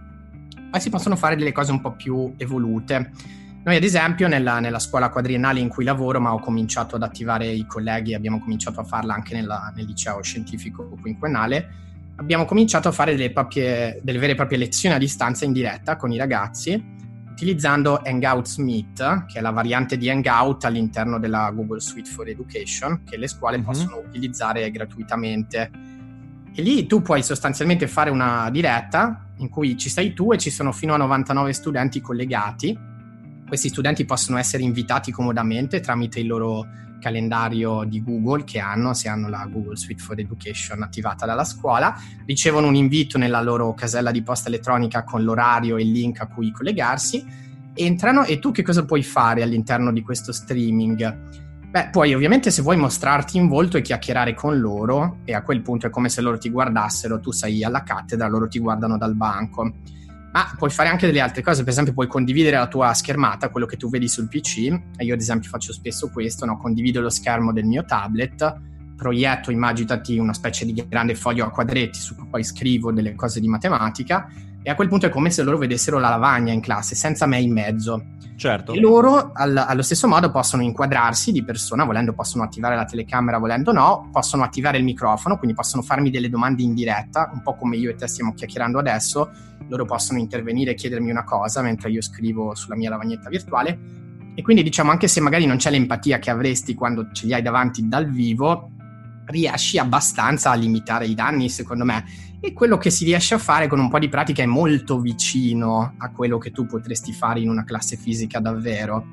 Poi 0.71 0.81
si 0.81 0.89
possono 0.89 1.17
fare 1.17 1.37
delle 1.37 1.53
cose 1.53 1.73
un 1.73 1.81
po' 1.81 1.93
più 1.93 2.33
evolute. 2.37 3.11
Noi 3.63 3.77
ad 3.77 3.83
esempio 3.83 4.29
nella, 4.29 4.59
nella, 4.61 4.79
scuola 4.79 5.11
quadriennale 5.11 5.61
in 5.61 5.69
cui 5.69 5.85
lavoro, 5.85 6.21
ma 6.21 6.33
ho 6.33 6.39
cominciato 6.39 6.97
ad 6.97 7.03
attivare 7.03 7.47
i 7.47 7.67
colleghi, 7.67 8.15
abbiamo 8.15 8.41
cominciato 8.41 8.81
a 8.81 8.85
farla 8.85 9.13
anche 9.13 9.35
nella, 9.35 9.73
nel 9.75 9.85
liceo 9.85 10.23
scientifico 10.23 10.97
quinquennale, 11.01 11.69
abbiamo 12.17 12.47
cominciato 12.47 12.89
a 12.89 12.93
fare 12.93 13.15
delle, 13.15 13.33
proprie, 13.33 14.01
delle, 14.03 14.19
vere 14.19 14.33
e 14.33 14.37
proprie 14.37 14.59
lezioni 14.59 14.95
a 14.95 14.99
distanza 14.99 15.45
in 15.45 15.53
diretta 15.53 15.97
con 15.97 16.11
i 16.13 16.17
ragazzi, 16.17 16.83
utilizzando 17.41 18.03
Hangouts 18.05 18.59
Meet, 18.59 19.25
che 19.25 19.39
è 19.39 19.41
la 19.41 19.51
variante 19.51 19.97
di 19.97 20.11
Hangout 20.11 20.67
all'interno 20.67 21.19
della 21.19 21.51
Google 21.55 21.81
Suite 21.81 22.11
for 22.11 22.29
Education, 22.29 23.05
che 23.05 23.17
le 23.17 23.29
scuole 23.29 23.57
mm-hmm. 23.57 23.65
possono 23.65 23.97
utilizzare 23.97 24.71
gratuitamente. 24.71 25.71
E 26.55 26.63
lì 26.63 26.85
tu 26.87 27.01
puoi 27.01 27.23
sostanzialmente 27.23 27.89
fare 27.89 28.11
una 28.11 28.51
diretta 28.51 29.33
in 29.39 29.49
cui 29.49 29.79
ci 29.79 29.89
sei 29.89 30.13
tu 30.13 30.33
e 30.33 30.39
ci 30.39 30.51
sono 30.51 30.71
fino 30.71 30.93
a 30.93 30.99
99 30.99 31.53
studenti 31.55 32.03
collegati 32.03 32.89
questi 33.51 33.69
studenti 33.69 34.05
possono 34.05 34.39
essere 34.39 34.63
invitati 34.63 35.11
comodamente 35.11 35.81
tramite 35.81 36.21
il 36.21 36.29
loro 36.29 36.65
calendario 37.01 37.83
di 37.83 38.01
Google 38.01 38.45
che 38.45 38.61
hanno, 38.61 38.95
se 38.95 39.09
hanno 39.09 39.29
la 39.29 39.49
Google 39.51 39.77
Suite 39.77 40.01
for 40.01 40.17
Education 40.21 40.83
attivata 40.85 41.27
dalla 41.27 41.43
scuola, 41.43 41.93
ricevono 42.27 42.69
un 42.69 42.77
invito 42.77 43.19
nella 43.19 43.41
loro 43.41 43.75
casella 43.75 44.13
di 44.13 44.23
posta 44.23 44.49
elettronica 44.49 45.03
con 45.03 45.25
l'orario 45.25 45.77
e 45.77 45.83
il 45.83 45.91
link 45.91 46.21
a 46.21 46.29
cui 46.29 46.53
collegarsi, 46.53 47.25
entrano 47.75 48.25
e 48.25 48.39
tu 48.39 48.53
che 48.53 48.63
cosa 48.63 48.85
puoi 48.85 49.03
fare 49.03 49.43
all'interno 49.43 49.91
di 49.93 50.03
questo 50.03 50.31
streaming? 50.31 51.49
Beh, 51.71 51.89
puoi 51.91 52.15
ovviamente 52.15 52.51
se 52.51 52.63
vuoi 52.63 52.77
mostrarti 52.77 53.37
in 53.37 53.49
volto 53.49 53.77
e 53.77 53.81
chiacchierare 53.81 54.35
con 54.35 54.59
loro 54.59 55.19
e 55.25 55.35
a 55.35 55.43
quel 55.43 55.63
punto 55.63 55.87
è 55.87 55.91
come 55.91 56.09
se 56.09 56.21
loro 56.21 56.37
ti 56.37 56.51
guardassero, 56.51 57.21
tu 57.21 57.31
sei 57.31 57.65
alla 57.65 57.83
cattedra, 57.83 58.29
loro 58.29 58.49
ti 58.49 58.59
guardano 58.59 58.99
dal 58.99 59.15
banco 59.15 59.73
ma 60.33 60.53
puoi 60.57 60.71
fare 60.71 60.89
anche 60.89 61.07
delle 61.07 61.21
altre 61.21 61.43
cose, 61.43 61.63
per 61.63 61.73
esempio 61.73 61.93
puoi 61.93 62.07
condividere 62.07 62.57
la 62.57 62.69
tua 62.69 62.93
schermata, 62.95 63.49
quello 63.51 63.67
che 63.67 63.77
tu 63.77 63.89
vedi 63.89 64.09
sul 64.09 64.29
PC, 64.29 64.59
e 64.97 65.05
io 65.05 65.15
ad 65.15 65.21
esempio 65.21 65.49
faccio 65.49 65.73
spesso 65.73 66.09
questo, 66.11 66.45
no? 66.45 66.57
condivido 66.57 67.01
lo 67.01 67.11
schermo 67.11 67.53
del 67.53 67.65
mio 67.65 67.85
tablet, 67.85 68.69
proietto, 68.97 69.51
immaginati 69.51 70.19
una 70.19 70.35
specie 70.35 70.67
di 70.67 70.85
grande 70.87 71.15
foglio 71.15 71.47
a 71.47 71.51
quadretti 71.51 71.99
su 71.99 72.15
cui 72.15 72.27
poi 72.29 72.45
scrivo 72.45 72.93
delle 72.93 73.15
cose 73.15 73.41
di 73.41 73.49
matematica 73.49 74.29
e 74.63 74.71
a 74.71 74.75
quel 74.75 74.89
punto 74.89 75.07
è 75.07 75.09
come 75.09 75.31
se 75.31 75.43
loro 75.43 75.57
vedessero 75.57 75.99
la 75.99 76.11
lavagna 76.11 76.53
in 76.53 76.61
classe 76.61 76.95
senza 76.95 77.25
me 77.25 77.41
in 77.41 77.51
mezzo. 77.51 78.05
Certo. 78.37 78.73
E 78.73 78.81
loro 78.81 79.33
al, 79.35 79.57
allo 79.57 79.83
stesso 79.83 80.07
modo 80.07 80.31
possono 80.31 80.63
inquadrarsi 80.63 81.33
di 81.33 81.43
persona, 81.43 81.85
volendo 81.85 82.13
possono 82.13 82.45
attivare 82.45 82.77
la 82.77 82.85
telecamera, 82.85 83.39
volendo 83.39 83.73
no, 83.73 84.09
possono 84.13 84.43
attivare 84.43 84.79
il 84.79 84.85
microfono, 84.85 85.37
quindi 85.39 85.57
possono 85.57 85.83
farmi 85.83 86.11
delle 86.11 86.29
domande 86.29 86.63
in 86.63 86.75
diretta, 86.75 87.31
un 87.33 87.43
po' 87.43 87.55
come 87.55 87.77
io 87.77 87.91
e 87.91 87.97
te 87.97 88.07
stiamo 88.07 88.35
chiacchierando 88.35 88.79
adesso, 88.79 89.31
loro 89.71 89.85
possono 89.85 90.19
intervenire 90.19 90.73
e 90.73 90.75
chiedermi 90.75 91.11
una 91.11 91.25
cosa 91.25 91.63
mentre 91.63 91.91
io 91.91 92.03
scrivo 92.03 92.55
sulla 92.55 92.77
mia 92.77 92.91
lavagnetta 92.91 93.29
virtuale. 93.29 93.79
E 94.35 94.43
quindi 94.43 94.63
diciamo 94.63 94.91
anche 94.91 95.09
se 95.09 95.21
magari 95.21 95.47
non 95.47 95.57
c'è 95.57 95.71
l'empatia 95.71 96.19
che 96.19 96.31
avresti 96.31 96.75
quando 96.75 97.11
ce 97.13 97.27
li 97.27 97.35
hai 97.35 97.43
davanti 97.43 97.89
dal 97.89 98.11
vivo, 98.11 98.73
riesci 99.27 99.79
abbastanza 99.79 100.51
a 100.51 100.55
limitare 100.55 101.07
i 101.07 101.15
danni, 101.15 101.49
secondo 101.49 101.85
me. 101.85 102.05
E 102.41 102.53
quello 102.53 102.79
che 102.79 102.91
si 102.91 103.05
riesce 103.05 103.35
a 103.35 103.39
fare 103.39 103.69
con 103.69 103.79
un 103.79 103.89
po' 103.89 103.99
di 103.99 104.09
pratica 104.09 104.43
è 104.43 104.47
molto 104.47 104.99
vicino 104.99 105.95
a 105.99 106.11
quello 106.11 106.39
che 106.39 106.51
tu 106.51 106.67
potresti 106.67 107.13
fare 107.13 107.41
in 107.41 107.49
una 107.49 107.65
classe 107.65 107.97
fisica 107.97 108.41
davvero. 108.41 109.05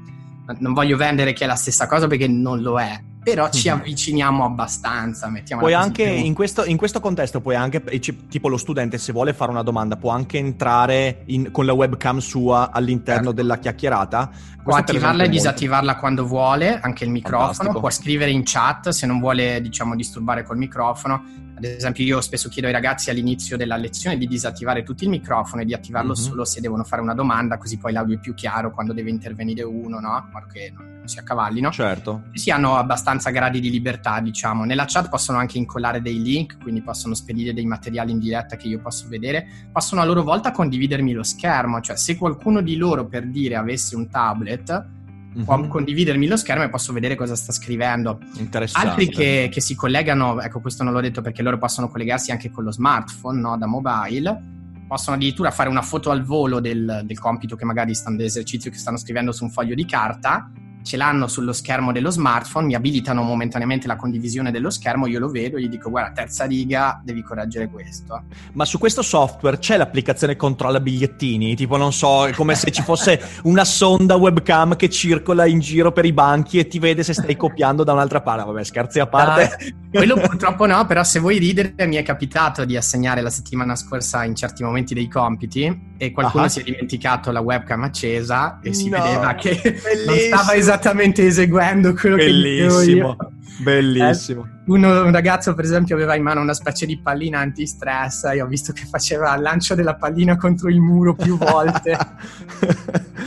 Non 0.60 0.74
voglio 0.74 0.98
vendere 0.98 1.34
che 1.34 1.44
è 1.44 1.48
la 1.48 1.56
stessa 1.56 1.88
cosa 1.88 2.08
perché 2.08 2.28
non 2.28 2.62
lo 2.62 2.80
è, 2.80 2.98
però 3.34 3.50
ci 3.50 3.70
mhm. 3.70 3.80
avviciniamo 3.80 4.46
abbastanza. 4.46 5.30
Puoi 5.58 5.74
anche, 5.74 6.04
in 6.04 6.34
questo, 6.34 6.64
in 6.64 6.78
questo, 6.78 7.02
contesto, 7.02 7.42
puoi 7.42 7.56
anche, 7.56 7.84
tipo 8.30 8.48
lo 8.48 8.56
studente, 8.56 8.98
se 8.98 9.12
vuole 9.12 9.34
fare 9.34 9.52
una 9.52 9.64
domanda, 9.64 9.98
può 9.98 10.12
anche 10.12 10.38
entrare 10.38 11.24
in, 11.26 11.52
con 11.52 11.66
la 11.66 11.74
webcam 11.74 12.20
sua 12.20 12.72
all'interno 12.72 13.26
certo. 13.26 13.34
della 13.34 13.58
chiacchierata. 13.58 14.30
Può 14.64 14.76
attivarla 14.76 15.24
e 15.24 15.30
disattivarla 15.30 15.98
quando 15.98 16.26
vuole, 16.26 16.80
anche 16.80 17.04
il 17.04 17.10
microfono, 17.10 17.48
Fantastico. 17.48 17.80
può 17.80 17.90
scrivere 17.90 18.32
in 18.32 18.44
chat 18.46 18.90
se 18.90 19.06
non 19.06 19.20
vuole, 19.20 19.60
diciamo, 19.62 19.96
disturbare 19.96 20.44
col 20.44 20.58
microfono 20.58 21.47
ad 21.58 21.64
esempio, 21.64 22.04
io 22.04 22.22
spesso 22.22 22.50
chiedo 22.50 22.68
ai 22.68 22.74
ragazzi 22.74 23.10
all'inizio 23.10 23.58
della 23.58 23.78
lezione 23.78 24.18
di 24.18 24.28
disattivare 24.28 24.84
tutto 24.84 25.04
il 25.04 25.10
microfono 25.10 25.64
e 25.64 25.66
di 25.66 25.74
attivarlo 25.74 26.14
mm-hmm. 26.14 26.24
solo 26.24 26.46
se 26.46 26.62
devono 26.62 26.84
fare 26.84 27.02
una 27.02 27.16
domanda, 27.16 27.58
così 27.58 27.78
poi 27.78 27.94
l'audio 27.94 28.16
è 28.16 28.20
più 28.20 28.36
chiaro 28.36 28.72
quando 28.72 28.94
deve 28.94 29.10
intervenire 29.10 29.64
uno, 29.64 30.00
no? 30.00 30.30
Che 30.52 30.72
non 30.76 31.08
si 31.08 31.18
accavallino. 31.18 31.72
Certo. 31.72 32.26
Si 32.34 32.52
hanno 32.52 32.76
abbastanza 32.76 33.32
gradi 33.32 33.60
di 33.60 33.72
libertà, 33.72 34.20
diciamo. 34.20 34.66
Nella 34.66 34.86
chat 34.88 35.10
possono 35.10 35.40
anche 35.40 35.58
incollare 35.58 36.02
dei 36.02 36.22
link, 36.22 36.58
quindi 36.62 36.82
possono 36.82 37.16
spedire 37.16 37.54
dei 37.54 37.66
materiali 37.66 38.12
in 38.12 38.20
diretta 38.20 38.56
che 38.56 38.68
io 38.68 38.80
posso 38.80 39.08
vedere. 39.08 39.48
Possono 39.72 40.02
a 40.02 40.06
loro 40.06 40.22
volta 40.22 40.52
condividermi 40.52 41.12
lo 41.12 41.24
schermo, 41.24 41.82
cioè 41.82 41.98
se 41.98 42.18
qualcuno 42.18 42.62
di 42.62 42.76
loro, 42.76 43.08
per 43.08 43.28
dire, 43.28 43.56
avesse 43.56 43.96
un 43.96 44.10
tablet 44.10 44.96
mm-hmm. 45.38 45.46
può 45.46 45.58
mhm. 45.58 45.68
condividermi 45.68 46.28
lo 46.28 46.38
schermo 46.38 46.64
e 46.64 46.70
posso 46.70 46.92
vedere 46.94 47.16
cosa 47.16 47.36
sta 47.36 47.52
scrivendo. 47.52 48.20
Interessante. 48.38 48.90
Altri 48.90 49.10
che, 49.10 49.50
che, 49.52 49.62
si 49.62 49.76
collegano, 49.76 50.42
ecco 50.42 50.60
questo 50.60 50.84
non 50.84 50.94
l'ho 50.94 51.02
detto 51.02 51.22
perché 51.22 51.42
loro 51.42 51.58
possono 51.58 51.88
collegarsi 51.88 52.32
anche 52.32 52.52
con 52.52 52.64
lo 52.64 52.72
smartphone, 52.72 53.40
no? 53.40 53.58
da 53.58 53.68
mobile, 53.68 54.42
possono 54.88 55.16
addirittura 55.16 55.52
fare 55.52 55.70
una 55.70 55.82
foto 55.82 56.12
al 56.12 56.24
volo 56.24 56.60
del, 56.60 57.02
del 57.06 57.20
compito 57.20 57.56
che 57.56 57.66
magari 57.66 57.94
stanno, 57.94 58.18
dell'esercizio 58.18 58.72
che 58.72 58.78
stanno 58.78 58.98
scrivendo 58.98 59.32
su 59.32 59.44
un 59.44 59.52
foglio 59.52 59.76
di 59.76 59.86
carta 59.86 60.50
ce 60.88 60.96
l'hanno 60.96 61.28
sullo 61.28 61.52
schermo 61.52 61.92
dello 61.92 62.10
smartphone, 62.10 62.66
mi 62.66 62.74
abilitano 62.74 63.22
momentaneamente 63.22 63.88
la 63.88 63.98
condivisione 63.98 64.52
dello 64.52 64.70
schermo, 64.70 65.06
io 65.06 65.20
lo 65.20 65.28
vedo 65.28 65.60
gli 65.60 65.68
dico 65.68 65.90
guarda, 65.90 66.12
terza 66.14 66.46
riga, 66.46 67.02
devi 67.04 67.22
correggere 67.22 67.68
questo. 67.68 68.24
Ma 68.54 68.64
su 68.64 68.78
questo 68.78 69.02
software 69.02 69.60
c'è 69.60 69.76
l'applicazione 69.76 70.38
controlla 70.38 70.80
bigliettini? 70.80 71.56
Tipo, 71.56 71.76
non 71.76 71.92
so, 71.92 72.28
è 72.28 72.32
come 72.32 72.56
se 72.56 72.72
ci 72.72 72.82
fosse 72.82 73.22
una 73.44 73.66
sonda 73.66 74.16
webcam 74.16 74.78
che 74.78 74.90
circola 74.90 75.46
in 75.46 75.60
giro 75.60 75.92
per 75.92 76.06
i 76.06 76.14
banchi 76.14 76.58
e 76.58 76.68
ti 76.68 76.80
vede 76.80 77.04
se 77.04 77.14
stai 77.14 77.36
copiando 77.36 77.84
da 77.84 77.92
un'altra 77.92 78.22
parte. 78.22 78.46
Vabbè, 78.46 78.64
scherzi 78.64 79.00
a 79.00 79.08
parte. 79.08 79.58
Uh, 79.60 79.98
quello 79.98 80.16
purtroppo 80.16 80.66
no, 80.66 80.86
però 80.86 81.04
se 81.04 81.20
vuoi 81.20 81.38
ridere 81.38 81.74
mi 81.86 81.98
è 81.98 82.04
capitato 82.04 82.64
di 82.64 82.78
assegnare 82.78 83.22
la 83.22 83.30
settimana 83.30 83.76
scorsa 83.76 84.24
in 84.24 84.36
certi 84.36 84.64
momenti 84.64 84.94
dei 84.94 85.10
compiti 85.10 85.96
e 85.98 86.12
qualcuno 86.12 86.44
uh-huh. 86.44 86.50
si 86.50 86.60
è 86.62 86.64
dimenticato 86.64 87.32
la 87.32 87.42
webcam 87.42 87.84
accesa 87.84 88.60
e 88.62 88.74
si 88.74 88.90
no, 88.90 89.02
vedeva 89.02 89.34
che 89.36 89.60
bellissimo. 89.60 90.06
non 90.06 90.18
stava 90.18 90.56
esattamente 90.78 91.26
eseguendo 91.26 91.94
quello 91.94 92.16
bellissimo, 92.16 92.80
che 92.80 92.86
dicevo 92.86 93.08
io. 93.10 93.18
Bellissimo. 93.60 94.46
Eh, 94.46 94.56
uno, 94.68 95.06
un 95.06 95.12
ragazzo, 95.12 95.54
per 95.56 95.64
esempio, 95.64 95.96
aveva 95.96 96.16
in 96.16 96.24
mano 96.24 96.42
una 96.42 96.54
specie 96.54 96.86
di 96.86 97.00
pallina 97.00 97.40
anti-stress 97.40 98.26
e 98.26 98.42
ho 98.42 98.46
visto 98.46 98.72
che 98.74 98.86
faceva 98.86 99.34
il 99.36 99.42
lancio 99.42 99.74
della 99.74 99.96
pallina 99.96 100.38
contro 100.38 100.70
il 100.70 100.80
muro 100.80 101.16
più 101.16 101.38
volte. 101.40 101.98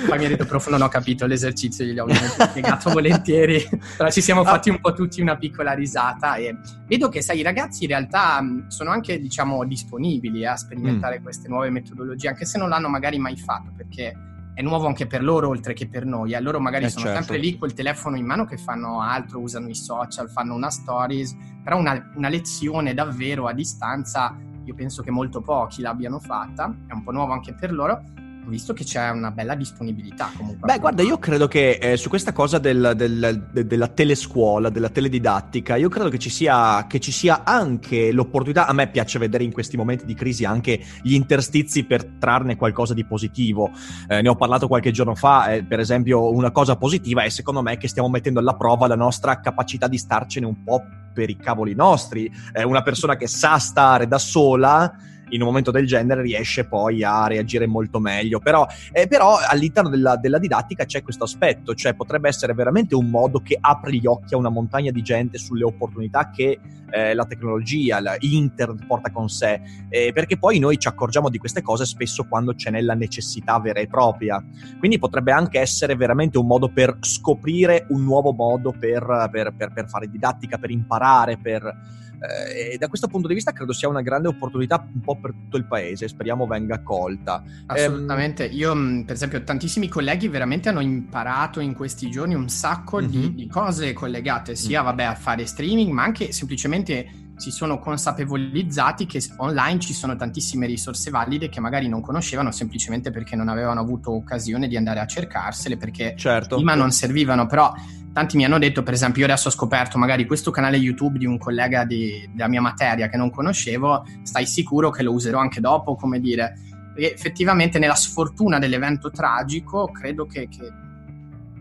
Poi 0.07 0.19
mi 0.19 0.25
ha 0.25 0.28
detto, 0.28 0.45
prof, 0.45 0.69
non 0.69 0.83
ho 0.83 0.88
capito 0.88 1.26
l'esercizio, 1.26 1.85
gli 1.85 1.99
ho 1.99 2.04
ovviamente 2.04 2.45
spiegato 2.45 2.90
volentieri, 2.92 3.66
però 3.97 4.11
ci 4.11 4.21
siamo 4.21 4.45
fatti 4.45 4.71
un 4.71 4.80
po' 4.80 4.92
tutti 4.92 5.21
una 5.21 5.37
piccola 5.37 5.73
risata 5.73 6.37
e 6.37 6.57
vedo 6.87 7.09
che, 7.09 7.23
sai, 7.23 7.38
i 7.40 7.42
ragazzi 7.42 7.85
in 7.85 7.90
realtà 7.90 8.40
sono 8.69 8.90
anche, 8.90 9.19
diciamo, 9.19 9.64
disponibili 9.64 10.47
a 10.47 10.57
sperimentare 10.57 11.19
mm. 11.19 11.23
queste 11.23 11.49
nuove 11.49 11.71
metodologie, 11.71 12.28
anche 12.28 12.45
se 12.45 12.59
non 12.59 12.69
l'hanno 12.69 12.88
magari 12.88 13.19
mai 13.19 13.37
fatto, 13.37 13.73
perché 13.76 14.14
è 14.54 14.62
nuovo 14.62 14.87
anche 14.87 15.07
per 15.07 15.23
loro 15.23 15.49
oltre 15.49 15.73
che 15.73 15.88
per 15.88 16.04
noi. 16.04 16.33
Eh. 16.33 16.40
Loro 16.40 16.61
magari 16.61 16.85
eh 16.85 16.90
sono 16.90 17.07
certo. 17.07 17.23
sempre 17.23 17.38
lì 17.38 17.57
col 17.57 17.73
telefono 17.73 18.16
in 18.16 18.26
mano 18.26 18.45
che 18.45 18.57
fanno 18.57 19.00
altro, 19.00 19.40
usano 19.40 19.69
i 19.69 19.75
social, 19.75 20.30
fanno 20.30 20.54
una 20.54 20.71
stories, 20.71 21.37
però 21.62 21.78
una, 21.78 22.12
una 22.14 22.28
lezione 22.28 22.95
davvero 22.95 23.47
a 23.47 23.52
distanza 23.52 24.37
io 24.64 24.75
penso 24.75 25.02
che 25.02 25.11
molto 25.11 25.40
pochi 25.40 25.83
l'abbiano 25.83 26.21
fatta, 26.21 26.73
è 26.87 26.92
un 26.92 27.02
po' 27.02 27.11
nuovo 27.11 27.33
anche 27.33 27.54
per 27.54 27.73
loro 27.73 28.04
visto 28.47 28.73
che 28.73 28.85
c'è 28.85 29.11
una 29.11 29.30
bella 29.30 29.54
disponibilità 29.54 30.30
comunque. 30.37 30.73
Beh, 30.73 30.78
guarda, 30.78 31.02
io 31.02 31.18
credo 31.18 31.49
che 31.49 31.78
eh, 31.80 31.97
su 31.97 32.09
questa 32.09 32.32
cosa 32.32 32.59
del, 32.59 32.92
del, 32.97 33.49
de, 33.52 33.66
della 33.66 33.88
telescuola, 33.88 34.68
della 34.68 34.88
teledidattica, 34.88 35.76
io 35.76 35.88
credo 35.88 36.09
che 36.09 36.18
ci, 36.18 36.30
sia, 36.30 36.87
che 36.87 37.00
ci 37.00 37.12
sia 37.12 37.44
anche 37.44 38.12
l'opportunità, 38.12 38.66
a 38.66 38.73
me 38.73 38.88
piace 38.88 39.18
vedere 39.18 39.44
in 39.44 39.52
questi 39.52 39.76
momenti 39.76 40.04
di 40.04 40.14
crisi 40.14 40.44
anche 40.44 40.80
gli 41.02 41.14
interstizi 41.14 41.85
per 41.85 42.04
trarne 42.18 42.56
qualcosa 42.56 42.94
di 42.94 43.04
positivo. 43.04 43.70
Eh, 44.09 44.23
ne 44.23 44.28
ho 44.28 44.37
parlato 44.37 44.68
qualche 44.68 44.90
giorno 44.90 45.14
fa, 45.14 45.52
eh, 45.52 45.64
per 45.64 45.78
esempio 45.78 46.32
una 46.32 46.50
cosa 46.50 46.76
positiva 46.76 47.23
è 47.23 47.28
secondo 47.28 47.62
me 47.62 47.76
che 47.76 47.88
stiamo 47.88 48.09
mettendo 48.09 48.40
alla 48.40 48.54
prova 48.54 48.87
la 48.87 48.97
nostra 48.97 49.40
capacità 49.40 49.88
di 49.88 49.99
starcene 49.99 50.47
un 50.47 50.62
po' 50.64 50.82
per 51.12 51.28
i 51.30 51.37
cavoli 51.37 51.75
nostri. 51.75 52.30
una 52.64 52.82
persona 52.82 53.16
che 53.16 53.26
sa 53.26 53.59
stare 53.59 54.06
da 54.06 54.18
sola 54.18 54.94
in 55.30 55.40
un 55.40 55.49
momento 55.49 55.70
del 55.70 55.87
genere 55.87 56.22
riesce 56.22 56.64
poi 56.64 57.02
a 57.02 57.26
reagire 57.26 57.66
molto 57.66 57.99
meglio. 57.99 58.38
Però, 58.38 58.66
eh, 58.92 59.06
però 59.06 59.38
all'interno 59.46 59.88
della, 59.88 60.16
della, 60.16 60.38
didattica 60.38 60.84
c'è 60.84 61.02
questo 61.02 61.25
aspetto, 61.25 61.75
cioè 61.75 61.94
potrebbe 61.94 62.28
essere 62.28 62.54
veramente 62.54 62.94
un 62.94 63.08
modo 63.10 63.40
che 63.40 63.56
apre 63.60 63.94
gli 63.94 64.06
occhi 64.06 64.34
a 64.34 64.38
una 64.38 64.49
montagna 64.49 64.90
di 64.90 65.02
gente 65.02 65.38
sulle 65.38 65.64
opportunità 65.64 66.30
che 66.30 66.58
eh, 66.90 67.14
la 67.14 67.25
tecnologia, 67.25 68.00
la 68.00 68.16
internet 68.18 68.87
porta 68.87 69.10
con 69.10 69.28
sé, 69.28 69.60
eh, 69.88 70.12
perché 70.12 70.38
poi 70.38 70.58
noi 70.58 70.78
ci 70.78 70.88
accorgiamo 70.88 71.28
di 71.28 71.38
queste 71.38 71.62
cose 71.62 71.84
spesso 71.84 72.25
quando 72.25 72.54
ce 72.54 72.70
n'è 72.70 72.80
la 72.80 72.94
necessità 72.94 73.58
vera 73.60 73.80
e 73.80 73.87
propria. 73.87 74.42
Quindi 74.78 74.99
potrebbe 74.99 75.32
anche 75.32 75.60
essere 75.60 75.94
veramente 75.94 76.38
un 76.38 76.46
modo 76.46 76.68
per 76.68 76.96
scoprire 77.00 77.87
un 77.90 78.02
nuovo 78.02 78.32
modo 78.32 78.72
per, 78.72 79.28
per, 79.30 79.54
per, 79.56 79.72
per 79.72 79.88
fare 79.88 80.08
didattica, 80.08 80.58
per 80.58 80.70
imparare, 80.70 81.38
per 81.38 81.99
eh, 82.21 82.73
e 82.73 82.79
da 82.79 82.89
questo 82.89 83.07
punto 83.07 83.29
di 83.29 83.35
vista 83.35 83.53
credo 83.53 83.73
sia 83.73 83.89
una 83.89 84.03
grande 84.03 84.29
opportunità 84.29 84.87
un 84.93 85.00
po' 85.00 85.17
per 85.17 85.33
tutto 85.33 85.57
il 85.57 85.67
paese, 85.67 86.09
speriamo 86.09 86.47
venga 86.47 86.83
colta. 86.83 87.43
Assolutamente, 87.67 88.50
ehm... 88.50 88.57
io 88.57 88.75
mm, 88.75 89.00
per 89.03 89.15
esempio 89.15 89.43
tantissimi 89.43 89.89
colleghi 89.89 90.29
veramente 90.29 90.69
hanno 90.69 90.81
imparato 90.81 91.61
in 91.61 91.75
questi 91.75 92.11
giorni 92.11 92.35
un 92.35 92.49
sacco 92.49 92.99
mm-hmm. 92.99 93.11
di, 93.11 93.19
mhm. 93.19 93.35
di, 93.35 93.47
cose 93.49 93.93
collegate 93.93 94.55
sia 94.55 94.79
mm-hmm. 94.79 94.89
vabbè, 94.89 95.03
a 95.05 95.15
fare 95.15 95.47
streaming 95.47 95.91
ma 95.93 96.03
anche 96.03 96.33
semplicemente 96.33 97.29
si 97.40 97.50
sono 97.50 97.78
consapevolizzati 97.78 99.06
che 99.06 99.23
online 99.38 99.80
ci 99.80 99.94
sono 99.94 100.14
tantissime 100.14 100.66
risorse 100.66 101.11
valide 101.11 101.49
che 101.49 101.59
magari 101.59 101.88
non 101.88 102.02
conoscevano 102.02 102.52
semplicemente 102.52 103.11
perché 103.11 103.35
non 103.35 103.49
avevano 103.49 103.80
avuto 103.80 104.12
occasione 104.12 104.68
di 104.68 104.76
andare 104.76 105.00
a 105.00 105.06
cercarsele 105.06 105.78
perché 105.78 106.14
certo. 106.16 106.56
prima 106.56 106.75
non 106.75 106.90
servivano 106.90 107.47
però 107.47 107.73
tanti 108.12 108.37
mi 108.37 108.44
hanno 108.44 108.59
detto, 108.59 108.82
per 108.82 108.92
esempio, 108.92 109.20
io 109.25 109.32
adesso 109.32 109.49
ho 109.49 109.52
scoperto 109.52 109.97
magari 109.97 110.26
questo 110.26 110.50
canale 110.50 110.76
YouTube 110.76 111.18
di 111.18 111.26
un 111.26 111.38
collega 111.38 111.85
di, 111.85 112.28
della 112.32 112.49
mia 112.49 112.61
materia 112.61 113.09
che 113.09 113.16
non 113.16 113.30
conoscevo, 113.30 114.04
stai 114.23 114.47
sicuro 114.47 114.90
che 114.90 115.02
lo 115.02 115.12
userò 115.12 115.38
anche 115.38 115.61
dopo, 115.61 115.94
come 115.94 116.20
dire. 116.20 116.59
Perché 116.92 117.14
effettivamente 117.14 117.78
nella 117.78 117.94
sfortuna 117.94 118.59
dell'evento 118.59 119.11
tragico 119.11 119.90
credo 119.92 120.26
che, 120.26 120.49
che 120.49 120.73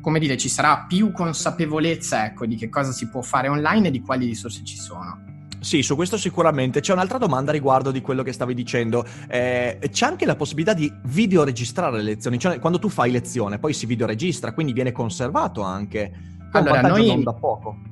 come 0.01 0.19
dire, 0.19 0.37
ci 0.37 0.49
sarà 0.49 0.85
più 0.87 1.11
consapevolezza 1.11 2.25
ecco, 2.25 2.45
di 2.45 2.55
che 2.55 2.67
cosa 2.67 2.91
si 2.91 3.07
può 3.09 3.21
fare 3.21 3.47
online 3.47 3.89
e 3.89 3.91
di 3.91 4.01
quali 4.01 4.25
risorse 4.25 4.63
ci 4.63 4.77
sono. 4.77 5.28
Sì, 5.59 5.81
su 5.81 5.95
questo 5.95 6.17
sicuramente. 6.17 6.79
C'è 6.79 6.93
un'altra 6.93 7.17
domanda 7.17 7.51
riguardo 7.51 7.91
di 7.91 8.01
quello 8.01 8.23
che 8.23 8.31
stavi 8.31 8.53
dicendo. 8.53 9.05
Eh, 9.27 9.79
c'è 9.91 10.05
anche 10.05 10.25
la 10.25 10.35
possibilità 10.35 10.73
di 10.73 10.91
videoregistrare 11.03 11.97
le 11.97 12.03
lezioni, 12.03 12.39
cioè 12.39 12.59
quando 12.59 12.79
tu 12.79 12.89
fai 12.89 13.11
lezione 13.11 13.59
poi 13.59 13.73
si 13.73 13.85
videoregistra, 13.85 14.53
quindi 14.53 14.73
viene 14.73 14.91
conservato 14.91 15.61
anche 15.61 16.37
allora, 16.51 16.81
noi, 16.81 17.23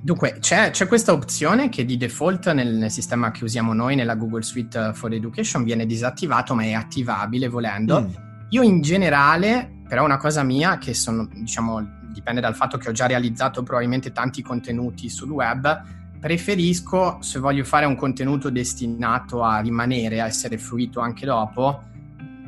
Dunque, 0.02 0.38
c'è, 0.40 0.72
c'è, 0.72 0.88
questa 0.88 1.12
opzione 1.12 1.70
che 1.70 1.86
di 1.86 1.96
default 1.96 2.52
nel, 2.54 2.74
nel, 2.74 2.90
sistema 2.90 3.30
che 3.30 3.44
usiamo 3.44 3.74
noi, 3.74 3.96
nella 3.96 4.16
Google 4.16 4.42
Suite 4.42 4.94
for 4.94 5.14
Education, 5.14 5.64
viene 5.64 5.86
disattivato, 5.86 6.56
ma 6.56 6.64
è 6.64 6.74
attivabile 6.74 7.50
volendo. 7.50 8.02
Mm. 8.02 8.06
Io 8.50 8.64
in 8.64 8.82
generale, 8.82 9.82
però 9.88 10.04
una 10.04 10.18
cosa 10.18 10.42
mia 10.42 10.80
che 10.80 10.96
sono, 10.96 11.28
diciamo, 11.32 11.86
dipende 12.12 12.42
dal 12.42 12.56
fatto 12.56 12.78
che 12.78 12.90
ho 12.90 12.94
già 12.94 13.06
realizzato 13.06 13.62
probabilmente 13.62 14.12
tanti 14.12 14.42
contenuti 14.42 15.08
sul 15.08 15.30
web, 15.30 15.84
preferisco, 16.20 17.18
se 17.22 17.40
voglio 17.40 17.64
fare 17.64 17.86
un 17.86 17.96
contenuto 17.96 18.50
destinato 18.50 19.44
a 19.44 19.60
rimanere, 19.60 20.22
a 20.22 20.26
essere 20.26 20.58
fruito 20.58 21.00
anche 21.00 21.26
dopo, 21.26 21.84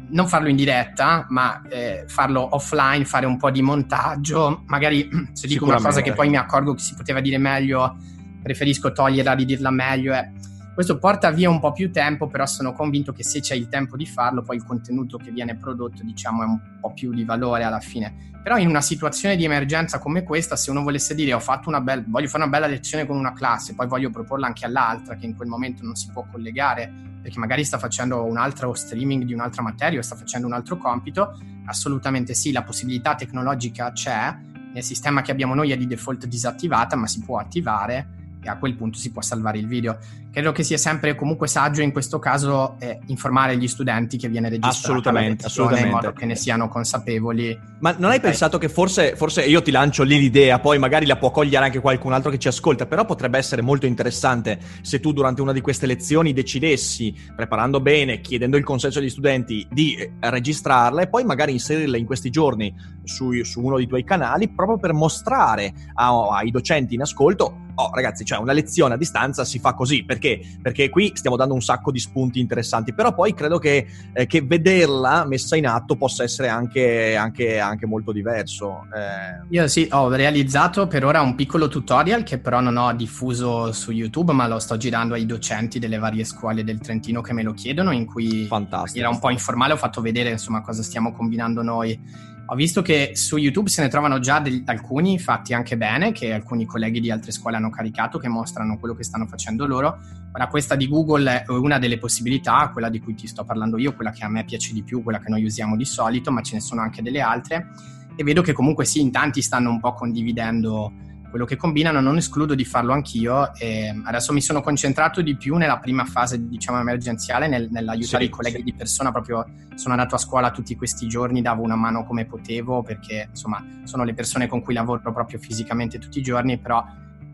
non 0.09 0.27
farlo 0.27 0.49
in 0.49 0.55
diretta, 0.55 1.25
ma 1.29 1.61
eh, 1.69 2.05
farlo 2.07 2.55
offline, 2.55 3.05
fare 3.05 3.25
un 3.25 3.37
po' 3.37 3.51
di 3.51 3.61
montaggio. 3.61 4.63
Magari 4.67 5.09
se 5.33 5.47
dico 5.47 5.65
una 5.65 5.81
cosa 5.81 6.01
che 6.01 6.13
poi 6.13 6.29
mi 6.29 6.37
accorgo 6.37 6.73
che 6.73 6.81
si 6.81 6.95
poteva 6.95 7.19
dire 7.19 7.37
meglio, 7.37 7.97
preferisco 8.41 8.91
toglierla, 8.91 9.33
ridirla 9.33 9.69
meglio. 9.69 10.13
Eh. 10.13 10.31
Questo 10.79 10.97
porta 10.97 11.29
via 11.29 11.49
un 11.49 11.59
po' 11.59 11.73
più 11.73 11.91
tempo, 11.91 12.27
però 12.27 12.45
sono 12.45 12.71
convinto 12.71 13.11
che 13.11 13.21
se 13.21 13.41
c'è 13.41 13.53
il 13.53 13.67
tempo 13.67 13.97
di 13.97 14.05
farlo, 14.05 14.43
poi 14.43 14.55
il 14.55 14.63
contenuto 14.63 15.17
che 15.17 15.29
viene 15.29 15.57
prodotto, 15.57 16.03
diciamo, 16.03 16.41
è 16.41 16.45
un 16.45 16.57
po' 16.79 16.93
più 16.93 17.11
di 17.11 17.25
valore 17.25 17.65
alla 17.65 17.81
fine. 17.81 18.31
Però 18.41 18.55
in 18.55 18.69
una 18.69 18.79
situazione 18.79 19.35
di 19.35 19.43
emergenza 19.43 19.99
come 19.99 20.23
questa, 20.23 20.55
se 20.55 20.71
uno 20.71 20.81
volesse 20.81 21.15
dire 21.15 21.33
ho 21.33 21.41
fatto 21.41 21.67
una 21.67 21.81
bella, 21.81 22.01
voglio 22.07 22.29
fare 22.29 22.43
una 22.43 22.51
bella 22.51 22.67
lezione 22.67 23.05
con 23.05 23.17
una 23.17 23.33
classe, 23.33 23.75
poi 23.75 23.87
voglio 23.87 24.09
proporla 24.09 24.47
anche 24.47 24.63
all'altra 24.63 25.15
che 25.17 25.25
in 25.25 25.35
quel 25.35 25.49
momento 25.49 25.83
non 25.83 25.95
si 25.95 26.09
può 26.13 26.25
collegare 26.31 26.89
perché 27.21 27.37
magari 27.39 27.65
sta 27.65 27.77
facendo 27.77 28.23
un 28.23 28.37
altro 28.37 28.73
streaming 28.73 29.25
di 29.25 29.33
un'altra 29.33 29.61
materia 29.61 29.99
o 29.99 30.01
sta 30.01 30.15
facendo 30.15 30.47
un 30.47 30.53
altro 30.53 30.77
compito, 30.77 31.37
assolutamente 31.65 32.33
sì, 32.33 32.53
la 32.53 32.63
possibilità 32.63 33.15
tecnologica 33.15 33.91
c'è, 33.91 34.33
nel 34.73 34.83
sistema 34.83 35.21
che 35.23 35.31
abbiamo 35.31 35.55
noi 35.55 35.73
è 35.73 35.77
di 35.77 35.87
default 35.87 36.25
disattivata, 36.25 36.95
ma 36.95 37.05
si 37.05 37.19
può 37.19 37.37
attivare 37.37 38.18
e 38.41 38.49
a 38.49 38.57
quel 38.57 38.75
punto 38.75 38.97
si 38.97 39.11
può 39.11 39.21
salvare 39.21 39.57
il 39.57 39.67
video. 39.67 39.97
Credo 40.31 40.51
che 40.51 40.63
sia 40.63 40.77
sempre 40.77 41.15
comunque 41.15 41.47
saggio 41.47 41.81
in 41.81 41.91
questo 41.91 42.19
caso 42.19 42.75
eh, 42.79 42.99
informare 43.07 43.57
gli 43.57 43.67
studenti 43.67 44.17
che 44.17 44.29
viene 44.29 44.47
registrato 44.47 44.77
assolutamente, 44.77 45.45
assolutamente. 45.45 45.87
in 45.87 45.93
modo 45.93 46.13
che 46.13 46.25
ne 46.25 46.35
siano 46.35 46.67
consapevoli. 46.69 47.59
Ma 47.79 47.95
non 47.97 48.11
hai 48.11 48.19
pensato 48.19 48.57
che 48.57 48.69
forse, 48.69 49.15
forse 49.15 49.43
io 49.43 49.61
ti 49.61 49.71
lancio 49.71 50.03
lì 50.03 50.19
l'idea, 50.19 50.59
poi 50.59 50.77
magari 50.77 51.05
la 51.05 51.17
può 51.17 51.31
cogliere 51.31 51.65
anche 51.65 51.79
qualcun 51.79 52.13
altro 52.13 52.29
che 52.29 52.37
ci 52.37 52.47
ascolta, 52.47 52.85
però 52.85 53.05
potrebbe 53.05 53.37
essere 53.37 53.61
molto 53.61 53.85
interessante 53.85 54.59
se 54.81 54.99
tu 54.99 55.11
durante 55.11 55.41
una 55.41 55.51
di 55.51 55.61
queste 55.61 55.85
lezioni 55.87 56.31
decidessi, 56.31 57.13
preparando 57.35 57.81
bene, 57.81 58.21
chiedendo 58.21 58.55
il 58.55 58.63
consenso 58.63 58.99
agli 58.99 59.09
studenti, 59.09 59.67
di 59.69 59.95
eh, 59.95 60.11
registrarla 60.19 61.01
e 61.01 61.07
poi 61.07 61.23
magari 61.23 61.53
inserirla 61.53 61.97
in 61.97 62.05
questi 62.05 62.29
giorni 62.29 62.73
su, 63.03 63.43
su 63.43 63.61
uno 63.61 63.77
dei 63.77 63.87
tuoi 63.87 64.03
canali 64.03 64.47
proprio 64.49 64.77
per 64.77 64.93
mostrare 64.93 65.73
a, 65.95 66.27
ai 66.37 66.51
docenti 66.51 66.93
in 66.93 67.01
ascolto 67.01 67.67
oh 67.75 67.91
ragazzi, 67.93 68.25
cioè 68.25 68.39
una 68.39 68.53
lezione 68.53 68.93
a 68.93 68.97
distanza 68.97 69.45
si 69.45 69.59
fa 69.59 69.73
così, 69.73 70.03
perché? 70.03 70.41
Perché 70.61 70.89
qui 70.89 71.11
stiamo 71.15 71.35
dando 71.35 71.53
un 71.53 71.61
sacco 71.61 71.91
di 71.91 71.99
spunti 71.99 72.39
interessanti, 72.39 72.93
però 72.93 73.13
poi 73.13 73.33
credo 73.33 73.57
che, 73.57 73.87
eh, 74.13 74.25
che 74.27 74.41
vederla 74.41 75.25
messa 75.25 75.55
in 75.55 75.67
atto 75.67 75.95
possa 75.95 76.23
essere 76.23 76.49
anche, 76.49 77.15
anche, 77.15 77.59
anche 77.59 77.85
molto 77.85 78.11
diverso. 78.11 78.85
Eh... 78.93 79.45
Io 79.49 79.67
sì, 79.67 79.87
ho 79.91 80.09
realizzato 80.09 80.87
per 80.87 81.05
ora 81.05 81.21
un 81.21 81.35
piccolo 81.35 81.67
tutorial 81.67 82.23
che 82.23 82.37
però 82.37 82.59
non 82.59 82.77
ho 82.77 82.93
diffuso 82.93 83.71
su 83.71 83.91
YouTube, 83.91 84.33
ma 84.33 84.47
lo 84.47 84.59
sto 84.59 84.77
girando 84.77 85.13
ai 85.13 85.25
docenti 85.25 85.79
delle 85.79 85.97
varie 85.97 86.23
scuole 86.23 86.63
del 86.63 86.79
Trentino 86.79 87.21
che 87.21 87.33
me 87.33 87.43
lo 87.43 87.53
chiedono, 87.53 87.91
in 87.91 88.05
cui 88.05 88.45
Fantastico. 88.45 88.99
era 88.99 89.09
un 89.09 89.19
po' 89.19 89.29
informale, 89.29 89.73
ho 89.73 89.77
fatto 89.77 90.01
vedere 90.01 90.31
insomma 90.31 90.61
cosa 90.61 90.83
stiamo 90.83 91.11
combinando 91.11 91.61
noi 91.61 92.27
ho 92.51 92.55
visto 92.55 92.81
che 92.81 93.11
su 93.13 93.37
YouTube 93.37 93.69
se 93.69 93.83
ne 93.83 93.89
trovano 93.89 94.17
già 94.17 94.39
degli, 94.39 94.63
alcuni 94.65 95.19
fatti 95.19 95.53
anche 95.53 95.77
bene, 95.77 96.11
che 96.11 96.33
alcuni 96.33 96.65
colleghi 96.65 96.99
di 96.99 97.11
altre 97.11 97.31
scuole 97.31 97.57
hanno 97.57 97.69
caricato, 97.69 98.17
che 98.17 98.27
mostrano 98.27 98.79
quello 98.79 98.95
che 98.95 99.03
stanno 99.03 99.27
facendo 99.27 99.67
loro. 99.67 99.99
Ora, 100.33 100.47
questa 100.47 100.73
di 100.73 100.87
Google 100.87 101.43
è 101.43 101.49
una 101.49 101.77
delle 101.77 101.99
possibilità, 101.99 102.71
quella 102.73 102.89
di 102.89 102.99
cui 102.99 103.13
ti 103.13 103.27
sto 103.27 103.43
parlando 103.43 103.77
io, 103.77 103.93
quella 103.93 104.09
che 104.09 104.23
a 104.23 104.29
me 104.29 104.43
piace 104.45 104.73
di 104.73 104.81
più, 104.81 105.03
quella 105.03 105.19
che 105.19 105.29
noi 105.29 105.43
usiamo 105.43 105.75
di 105.75 105.85
solito, 105.85 106.31
ma 106.31 106.41
ce 106.41 106.55
ne 106.55 106.61
sono 106.61 106.81
anche 106.81 107.03
delle 107.03 107.21
altre. 107.21 107.67
E 108.15 108.23
vedo 108.23 108.41
che 108.41 108.53
comunque 108.53 108.83
sì, 108.83 108.99
in 108.99 109.11
tanti 109.11 109.43
stanno 109.43 109.69
un 109.69 109.79
po' 109.79 109.93
condividendo 109.93 110.91
quello 111.29 111.45
che 111.45 111.55
combinano, 111.55 111.99
non 112.01 112.17
escludo 112.17 112.55
di 112.55 112.65
farlo 112.65 112.93
anch'io. 112.93 113.53
E 113.55 113.93
adesso 114.03 114.33
mi 114.33 114.41
sono 114.41 114.61
concentrato 114.61 115.21
di 115.21 115.35
più 115.35 115.55
nella 115.55 115.79
prima 115.79 116.05
fase, 116.05 116.47
diciamo, 116.47 116.79
emergenziale, 116.79 117.47
nel, 117.47 117.69
nell'aiutare 117.71 118.23
sì, 118.23 118.29
i 118.29 118.31
colleghi 118.31 118.57
sì. 118.57 118.63
di 118.63 118.73
persona. 118.73 119.11
Proprio 119.11 119.45
sono 119.75 119.93
andato 119.93 120.15
a 120.15 120.17
scuola 120.17 120.51
tutti 120.51 120.75
questi 120.75 121.07
giorni, 121.07 121.41
davo 121.41 121.63
una 121.63 121.75
mano 121.75 122.05
come 122.05 122.25
potevo, 122.25 122.81
perché 122.81 123.27
insomma 123.29 123.63
sono 123.83 124.03
le 124.03 124.13
persone 124.13 124.47
con 124.47 124.61
cui 124.61 124.73
lavoro 124.73 124.99
proprio 125.01 125.39
fisicamente 125.39 125.99
tutti 125.99 126.19
i 126.19 126.23
giorni, 126.23 126.57
però 126.57 126.83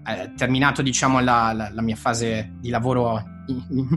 eh, 0.07 0.33
terminato 0.35 0.81
diciamo 0.81 1.19
la, 1.19 1.51
la, 1.53 1.69
la, 1.71 1.81
mia 1.81 1.95
fase 1.95 2.53
di 2.59 2.69
lavoro 2.69 3.23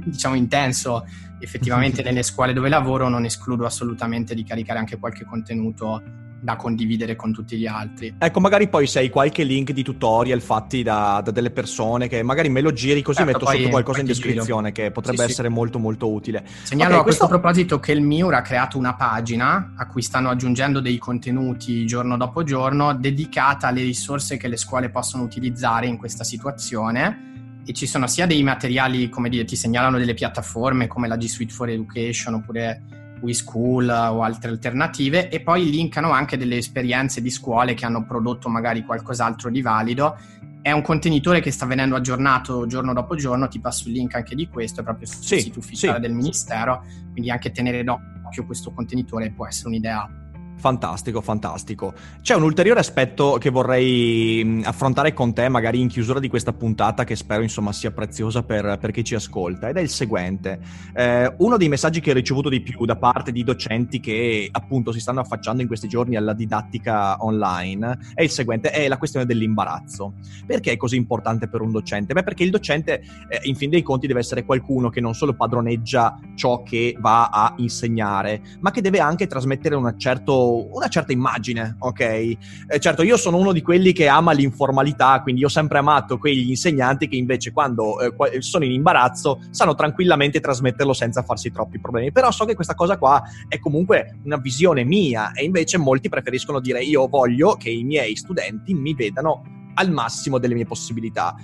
diciamo 0.06 0.34
intenso 0.34 1.04
effettivamente 1.38 2.00
nelle 2.04 2.22
scuole 2.22 2.54
dove 2.54 2.70
lavoro 2.70 3.08
non 3.08 3.26
escludo 3.26 3.66
assolutamente 3.66 4.34
di 4.34 4.42
caricare 4.42 4.78
anche 4.78 4.98
qualche 4.98 5.26
contenuto 5.26 6.02
da 6.40 6.56
condividere 6.56 7.16
con 7.16 7.32
tutti 7.32 7.56
gli 7.56 7.66
altri. 7.66 8.14
Ecco, 8.18 8.40
magari 8.40 8.68
poi 8.68 8.86
se 8.86 9.00
hai 9.00 9.10
qualche 9.10 9.42
link 9.42 9.72
di 9.72 9.82
tutorial 9.82 10.40
fatti 10.40 10.82
da, 10.82 11.20
da 11.22 11.30
delle 11.30 11.50
persone 11.50 12.08
che 12.08 12.22
magari 12.22 12.48
me 12.48 12.60
lo 12.60 12.72
giri 12.72 13.02
così 13.02 13.22
ecco, 13.22 13.30
metto 13.32 13.46
sotto 13.46 13.68
qualcosa 13.68 14.00
in 14.00 14.06
descrizione 14.06 14.72
che 14.72 14.90
potrebbe 14.90 15.24
sì, 15.24 15.30
essere 15.30 15.48
sì. 15.48 15.54
molto 15.54 15.78
molto 15.78 16.10
utile. 16.10 16.44
Segnalo 16.62 16.90
okay, 16.90 17.00
a 17.00 17.02
questo 17.02 17.26
proposito 17.26 17.80
che 17.80 17.92
il 17.92 18.00
Miur 18.00 18.34
ha 18.34 18.42
creato 18.42 18.78
una 18.78 18.94
pagina 18.94 19.74
a 19.76 19.86
cui 19.86 20.02
stanno 20.02 20.30
aggiungendo 20.30 20.80
dei 20.80 20.98
contenuti 20.98 21.86
giorno 21.86 22.16
dopo 22.16 22.42
giorno 22.42 22.94
dedicata 22.94 23.68
alle 23.68 23.82
risorse 23.82 24.36
che 24.36 24.48
le 24.48 24.56
scuole 24.56 24.90
possono 24.90 25.22
utilizzare 25.22 25.86
in 25.86 25.96
questa 25.96 26.24
situazione 26.24 27.26
e 27.68 27.72
ci 27.74 27.86
sono 27.86 28.06
sia 28.06 28.26
dei 28.26 28.42
materiali, 28.42 29.10
come 29.10 29.28
dire, 29.28 29.44
ti 29.44 29.54
segnalano 29.54 29.98
delle 29.98 30.14
piattaforme 30.14 30.86
come 30.86 31.06
la 31.06 31.16
G 31.16 31.26
Suite 31.26 31.52
for 31.52 31.68
Education 31.68 32.34
oppure 32.34 32.82
WeSchool 33.20 33.88
o 33.88 34.22
altre 34.22 34.50
alternative 34.50 35.28
e 35.28 35.40
poi 35.40 35.70
linkano 35.70 36.10
anche 36.10 36.36
delle 36.36 36.56
esperienze 36.56 37.20
di 37.20 37.30
scuole 37.30 37.74
che 37.74 37.84
hanno 37.84 38.04
prodotto 38.04 38.48
magari 38.48 38.84
qualcos'altro 38.84 39.50
di 39.50 39.62
valido. 39.62 40.16
È 40.60 40.72
un 40.72 40.82
contenitore 40.82 41.40
che 41.40 41.50
sta 41.50 41.66
venendo 41.66 41.96
aggiornato 41.96 42.66
giorno 42.66 42.92
dopo 42.92 43.14
giorno, 43.14 43.48
ti 43.48 43.60
passo 43.60 43.88
il 43.88 43.94
link 43.94 44.14
anche 44.14 44.34
di 44.34 44.48
questo, 44.48 44.80
è 44.80 44.84
proprio 44.84 45.06
sul 45.06 45.38
sito 45.38 45.60
ufficiale 45.60 45.96
sì. 45.96 46.00
del 46.00 46.12
Ministero, 46.12 46.84
quindi 47.12 47.30
anche 47.30 47.52
tenere 47.52 47.84
d'occhio 47.84 48.44
questo 48.44 48.72
contenitore 48.72 49.30
può 49.30 49.46
essere 49.46 49.68
un'idea 49.68 50.27
Fantastico, 50.58 51.20
fantastico. 51.20 51.94
C'è 52.20 52.34
un 52.34 52.42
ulteriore 52.42 52.80
aspetto 52.80 53.36
che 53.38 53.48
vorrei 53.48 54.60
affrontare 54.64 55.12
con 55.12 55.32
te, 55.32 55.48
magari 55.48 55.80
in 55.80 55.86
chiusura 55.86 56.18
di 56.18 56.28
questa 56.28 56.52
puntata, 56.52 57.04
che 57.04 57.14
spero 57.14 57.42
insomma 57.42 57.72
sia 57.72 57.92
preziosa 57.92 58.42
per, 58.42 58.76
per 58.80 58.90
chi 58.90 59.04
ci 59.04 59.14
ascolta, 59.14 59.68
ed 59.68 59.76
è 59.76 59.80
il 59.80 59.88
seguente. 59.88 60.58
Eh, 60.94 61.32
uno 61.38 61.56
dei 61.56 61.68
messaggi 61.68 62.00
che 62.00 62.10
ho 62.10 62.14
ricevuto 62.14 62.48
di 62.48 62.60
più 62.60 62.84
da 62.84 62.96
parte 62.96 63.30
di 63.30 63.44
docenti 63.44 64.00
che 64.00 64.48
appunto 64.50 64.90
si 64.90 64.98
stanno 64.98 65.20
affacciando 65.20 65.62
in 65.62 65.68
questi 65.68 65.86
giorni 65.86 66.16
alla 66.16 66.32
didattica 66.32 67.24
online 67.24 67.96
è 68.14 68.22
il 68.22 68.30
seguente, 68.30 68.70
è 68.70 68.88
la 68.88 68.98
questione 68.98 69.26
dell'imbarazzo. 69.26 70.14
Perché 70.44 70.72
è 70.72 70.76
così 70.76 70.96
importante 70.96 71.48
per 71.48 71.60
un 71.60 71.70
docente? 71.70 72.14
Beh, 72.14 72.24
perché 72.24 72.42
il 72.42 72.50
docente, 72.50 73.00
eh, 73.28 73.40
in 73.44 73.54
fin 73.54 73.70
dei 73.70 73.82
conti, 73.82 74.08
deve 74.08 74.18
essere 74.18 74.44
qualcuno 74.44 74.90
che 74.90 75.00
non 75.00 75.14
solo 75.14 75.34
padroneggia 75.34 76.18
ciò 76.34 76.64
che 76.64 76.96
va 76.98 77.28
a 77.28 77.54
insegnare, 77.58 78.42
ma 78.58 78.72
che 78.72 78.80
deve 78.80 78.98
anche 78.98 79.28
trasmettere 79.28 79.76
un 79.76 79.94
certo 79.96 80.46
una 80.48 80.88
certa 80.88 81.12
immagine, 81.12 81.76
ok? 81.78 82.00
Eh, 82.00 82.36
certo, 82.78 83.02
io 83.02 83.16
sono 83.16 83.36
uno 83.36 83.52
di 83.52 83.62
quelli 83.62 83.92
che 83.92 84.08
ama 84.08 84.32
l'informalità, 84.32 85.20
quindi 85.22 85.44
ho 85.44 85.48
sempre 85.48 85.78
amato 85.78 86.18
quegli 86.18 86.48
insegnanti 86.50 87.08
che 87.08 87.16
invece 87.16 87.52
quando 87.52 87.98
eh, 88.00 88.40
sono 88.40 88.64
in 88.64 88.72
imbarazzo 88.72 89.40
sanno 89.50 89.74
tranquillamente 89.74 90.40
trasmetterlo 90.40 90.92
senza 90.92 91.22
farsi 91.22 91.50
troppi 91.50 91.78
problemi. 91.80 92.12
Però 92.12 92.30
so 92.30 92.44
che 92.44 92.54
questa 92.54 92.74
cosa 92.74 92.98
qua 92.98 93.22
è 93.48 93.58
comunque 93.58 94.18
una 94.24 94.36
visione 94.36 94.84
mia 94.84 95.32
e 95.32 95.44
invece 95.44 95.78
molti 95.78 96.08
preferiscono 96.08 96.60
dire 96.60 96.82
io 96.82 97.06
voglio 97.08 97.54
che 97.54 97.70
i 97.70 97.84
miei 97.84 98.16
studenti 98.16 98.74
mi 98.74 98.94
vedano 98.94 99.42
al 99.74 99.90
massimo 99.90 100.38
delle 100.38 100.54
mie 100.54 100.66
possibilità. 100.66 101.34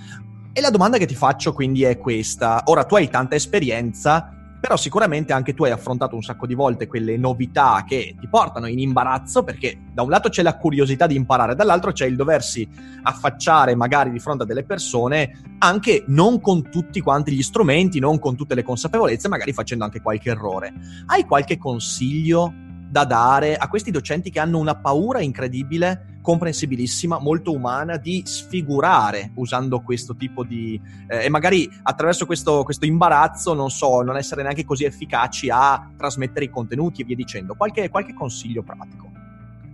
E 0.53 0.61
la 0.61 0.69
domanda 0.69 0.97
che 0.97 1.05
ti 1.05 1.15
faccio 1.15 1.53
quindi 1.53 1.83
è 1.83 1.97
questa. 1.97 2.61
Ora 2.65 2.85
tu 2.85 2.95
hai 2.95 3.09
tanta 3.09 3.35
esperienza, 3.35 4.44
però 4.59 4.77
sicuramente 4.77 5.33
anche 5.33 5.53
tu 5.53 5.63
hai 5.63 5.71
affrontato 5.71 6.15
un 6.15 6.23
sacco 6.23 6.47
di 6.47 6.53
volte 6.53 6.87
quelle 6.87 7.17
novità 7.17 7.83
che 7.87 8.15
ti 8.19 8.27
portano 8.27 8.67
in 8.67 8.79
imbarazzo 8.79 9.43
perché 9.43 9.77
da 9.91 10.01
un 10.01 10.09
lato 10.09 10.29
c'è 10.29 10.41
la 10.41 10.57
curiosità 10.57 11.07
di 11.07 11.15
imparare, 11.15 11.55
dall'altro 11.55 11.91
c'è 11.91 12.05
il 12.05 12.15
doversi 12.15 12.67
affacciare 13.03 13.75
magari 13.75 14.11
di 14.11 14.19
fronte 14.19 14.43
a 14.43 14.45
delle 14.45 14.63
persone 14.63 15.41
anche 15.59 16.03
non 16.07 16.41
con 16.41 16.69
tutti 16.69 16.99
quanti 17.01 17.31
gli 17.31 17.43
strumenti, 17.43 17.99
non 17.99 18.19
con 18.19 18.35
tutte 18.35 18.55
le 18.55 18.63
consapevolezze, 18.63 19.27
magari 19.27 19.53
facendo 19.53 19.83
anche 19.83 20.01
qualche 20.01 20.29
errore. 20.29 20.73
Hai 21.05 21.25
qualche 21.25 21.57
consiglio 21.57 22.53
da 22.89 23.03
dare 23.03 23.55
a 23.55 23.67
questi 23.67 23.91
docenti 23.91 24.29
che 24.29 24.39
hanno 24.39 24.57
una 24.57 24.75
paura 24.75 25.21
incredibile, 25.21 26.14
comprensibilissima, 26.25 27.19
molto 27.19 27.53
umana, 27.53 27.97
di 27.97 28.23
sfigurare 28.25 29.31
usando 29.35 29.81
questo 29.81 30.15
tipo 30.15 30.43
di... 30.43 30.81
Eh, 31.07 31.25
e 31.25 31.29
magari 31.29 31.69
attraverso 31.83 32.25
questo, 32.25 32.63
questo, 32.63 32.85
imbarazzo, 32.85 33.53
non 33.53 33.69
so, 33.69 34.01
non 34.01 34.17
essere 34.17 34.41
neanche 34.41 34.65
così 34.65 34.85
efficaci 34.85 35.49
a 35.51 35.91
trasmettere 35.95 36.45
i 36.45 36.49
contenuti 36.49 37.03
e 37.03 37.05
via 37.05 37.15
dicendo. 37.15 37.53
Qualche, 37.53 37.89
qualche 37.89 38.15
consiglio 38.15 38.63
pratico? 38.63 39.24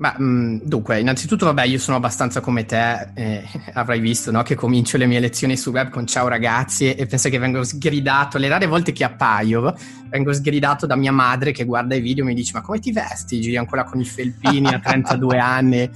Ma 0.01 0.15
mh, 0.17 0.61
dunque, 0.63 0.99
innanzitutto, 0.99 1.45
vabbè, 1.45 1.63
io 1.65 1.77
sono 1.77 1.97
abbastanza 1.97 2.41
come 2.41 2.65
te, 2.65 3.09
eh, 3.13 3.43
avrai 3.73 3.99
visto 3.99 4.31
no? 4.31 4.41
che 4.41 4.55
comincio 4.55 4.97
le 4.97 5.05
mie 5.05 5.19
lezioni 5.19 5.55
su 5.55 5.69
web 5.69 5.91
con 5.91 6.07
ciao 6.07 6.27
ragazzi 6.27 6.91
e 6.91 7.05
penso 7.05 7.29
che 7.29 7.37
vengo 7.37 7.63
sgridato, 7.63 8.39
le 8.39 8.47
rare 8.47 8.65
volte 8.65 8.93
che 8.93 9.03
appaio, 9.03 9.75
vengo 10.09 10.33
sgridato 10.33 10.87
da 10.87 10.95
mia 10.95 11.11
madre 11.11 11.51
che 11.51 11.65
guarda 11.65 11.93
i 11.93 12.01
video 12.01 12.23
e 12.23 12.27
mi 12.27 12.33
dice 12.33 12.53
ma 12.53 12.61
come 12.61 12.79
ti 12.79 12.91
vesti? 12.91 13.39
Giri 13.41 13.57
ancora 13.57 13.83
con 13.83 13.99
i 13.99 14.05
felpini 14.05 14.73
a 14.73 14.79
32 14.79 15.37
anni? 15.37 15.87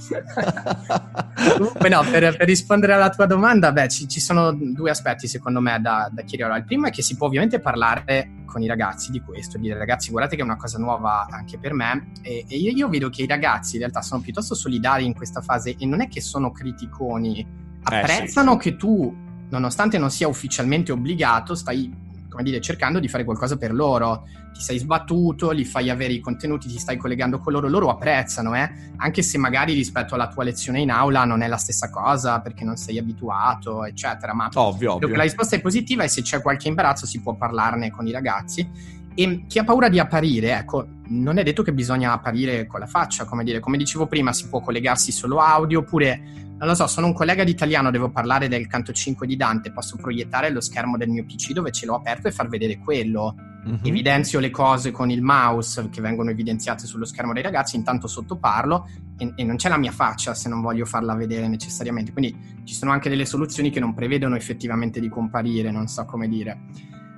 Comunque 1.56 1.88
no, 1.88 2.02
per, 2.08 2.36
per, 2.36 2.46
rispondere 2.46 2.92
alla 2.92 3.10
tua 3.10 3.26
domanda, 3.26 3.72
beh, 3.72 3.88
ci, 3.88 4.06
ci 4.06 4.20
sono 4.20 4.52
due 4.52 4.90
aspetti 4.90 5.26
secondo 5.26 5.60
me 5.60 5.80
da, 5.80 6.08
da 6.12 6.22
chiarire. 6.22 6.58
Il 6.58 6.64
primo 6.64 6.86
è 6.86 6.90
che 6.90 7.02
si 7.02 7.16
può 7.16 7.26
ovviamente 7.26 7.58
parlare 7.58 8.44
con 8.46 8.62
i 8.62 8.66
ragazzi 8.66 9.10
di 9.10 9.20
questo, 9.20 9.58
dire 9.58 9.76
ragazzi 9.76 10.10
guardate 10.10 10.36
che 10.36 10.40
è 10.40 10.44
una 10.44 10.56
cosa 10.56 10.78
nuova 10.78 11.26
anche 11.28 11.58
per 11.58 11.74
me 11.74 12.12
e, 12.22 12.46
e 12.48 12.56
io, 12.56 12.70
io, 12.70 12.88
vedo 12.88 13.10
che 13.10 13.22
i 13.22 13.26
ragazzi 13.26 13.74
in 13.74 13.80
realtà 13.80 13.95
sono 14.02 14.20
piuttosto 14.20 14.54
solidari 14.54 15.04
in 15.04 15.14
questa 15.14 15.40
fase 15.40 15.76
e 15.78 15.86
non 15.86 16.00
è 16.00 16.08
che 16.08 16.20
sono 16.20 16.50
criticoni, 16.50 17.46
apprezzano 17.82 18.52
eh, 18.52 18.62
sì. 18.62 18.70
che 18.70 18.76
tu, 18.76 19.14
nonostante 19.48 19.98
non 19.98 20.10
sia 20.10 20.28
ufficialmente 20.28 20.92
obbligato, 20.92 21.54
stai 21.54 22.04
come 22.36 22.42
dire, 22.42 22.60
cercando 22.60 23.00
di 23.00 23.08
fare 23.08 23.24
qualcosa 23.24 23.56
per 23.56 23.72
loro. 23.72 24.24
Ti 24.52 24.60
sei 24.60 24.78
sbattuto, 24.78 25.50
li 25.50 25.64
fai 25.64 25.88
avere 25.90 26.12
i 26.12 26.20
contenuti, 26.20 26.68
ti 26.68 26.78
stai 26.78 26.98
collegando 26.98 27.38
con 27.38 27.52
loro, 27.52 27.68
loro 27.68 27.88
apprezzano, 27.88 28.54
eh? 28.54 28.70
anche 28.96 29.22
se 29.22 29.38
magari 29.38 29.72
rispetto 29.72 30.14
alla 30.14 30.28
tua 30.28 30.44
lezione 30.44 30.80
in 30.80 30.90
aula 30.90 31.24
non 31.24 31.42
è 31.42 31.46
la 31.46 31.56
stessa 31.56 31.90
cosa 31.90 32.40
perché 32.40 32.64
non 32.64 32.76
sei 32.76 32.98
abituato, 32.98 33.84
eccetera. 33.84 34.34
Ma 34.34 34.50
ovvio, 34.54 34.94
ovvio. 34.94 35.16
la 35.16 35.22
risposta 35.22 35.56
è 35.56 35.60
positiva 35.60 36.04
e 36.04 36.08
se 36.08 36.22
c'è 36.22 36.42
qualche 36.42 36.68
imbarazzo 36.68 37.06
si 37.06 37.20
può 37.20 37.34
parlarne 37.34 37.90
con 37.90 38.06
i 38.06 38.12
ragazzi. 38.12 38.68
E 39.18 39.44
chi 39.48 39.58
ha 39.58 39.64
paura 39.64 39.88
di 39.88 39.98
apparire, 39.98 40.58
ecco, 40.58 40.86
non 41.08 41.38
è 41.38 41.42
detto 41.42 41.62
che 41.62 41.72
bisogna 41.72 42.12
apparire 42.12 42.66
con 42.66 42.80
la 42.80 42.86
faccia, 42.86 43.24
come 43.24 43.44
dire, 43.44 43.60
come 43.60 43.78
dicevo 43.78 44.06
prima, 44.06 44.34
si 44.34 44.46
può 44.48 44.60
collegarsi 44.60 45.10
solo 45.10 45.38
audio, 45.38 45.78
oppure, 45.78 46.20
non 46.58 46.68
lo 46.68 46.74
so, 46.74 46.86
sono 46.86 47.06
un 47.06 47.14
collega 47.14 47.42
di 47.42 47.50
italiano, 47.50 47.90
devo 47.90 48.10
parlare 48.10 48.46
del 48.46 48.66
canto 48.66 48.92
5 48.92 49.26
di 49.26 49.36
Dante, 49.36 49.72
posso 49.72 49.96
proiettare 49.96 50.50
lo 50.50 50.60
schermo 50.60 50.98
del 50.98 51.08
mio 51.08 51.24
PC 51.24 51.52
dove 51.52 51.72
ce 51.72 51.86
l'ho 51.86 51.94
aperto 51.94 52.28
e 52.28 52.30
far 52.30 52.48
vedere 52.48 52.76
quello. 52.76 53.34
Mm-hmm. 53.66 53.78
Evidenzio 53.84 54.38
le 54.38 54.50
cose 54.50 54.90
con 54.90 55.10
il 55.10 55.22
mouse 55.22 55.88
che 55.88 56.02
vengono 56.02 56.28
evidenziate 56.28 56.86
sullo 56.86 57.06
schermo 57.06 57.32
dei 57.32 57.42
ragazzi, 57.42 57.76
intanto 57.76 58.08
sotto 58.08 58.36
parlo 58.36 58.86
e, 59.16 59.32
e 59.34 59.44
non 59.44 59.56
c'è 59.56 59.70
la 59.70 59.78
mia 59.78 59.92
faccia 59.92 60.34
se 60.34 60.50
non 60.50 60.60
voglio 60.60 60.84
farla 60.84 61.14
vedere 61.14 61.48
necessariamente. 61.48 62.12
Quindi 62.12 62.62
ci 62.64 62.74
sono 62.74 62.92
anche 62.92 63.08
delle 63.08 63.24
soluzioni 63.24 63.70
che 63.70 63.80
non 63.80 63.94
prevedono 63.94 64.36
effettivamente 64.36 65.00
di 65.00 65.08
comparire, 65.08 65.70
non 65.70 65.88
so 65.88 66.04
come 66.04 66.28
dire. 66.28 66.58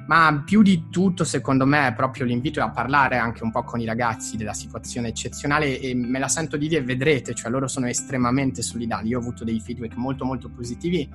Ma 0.09 0.43
più 0.43 0.63
di 0.63 0.89
tutto, 0.89 1.23
secondo 1.23 1.67
me, 1.67 1.93
proprio 1.95 2.25
l'invito 2.25 2.61
è 2.61 2.63
a 2.63 2.71
parlare 2.71 3.19
anche 3.19 3.45
un 3.45 3.51
po' 3.51 3.63
con 3.63 3.79
i 3.79 3.85
ragazzi 3.85 4.39
della 4.39 4.55
situazione 4.55 5.09
eccezionale 5.09 5.79
e 5.79 5.95
me 5.95 6.19
la 6.19 6.29
sento 6.29 6.57
di 6.57 6.67
dire, 6.67 6.83
vedrete, 6.83 7.35
cioè 7.35 7.51
loro 7.51 7.69
sono 7.69 7.89
estremamente 7.89 8.63
solidali. 8.63 9.09
Io 9.09 9.19
ho 9.19 9.21
avuto 9.21 9.45
dei 9.45 9.61
feedback 9.61 9.97
molto 9.97 10.25
molto 10.25 10.49
positivi 10.49 11.07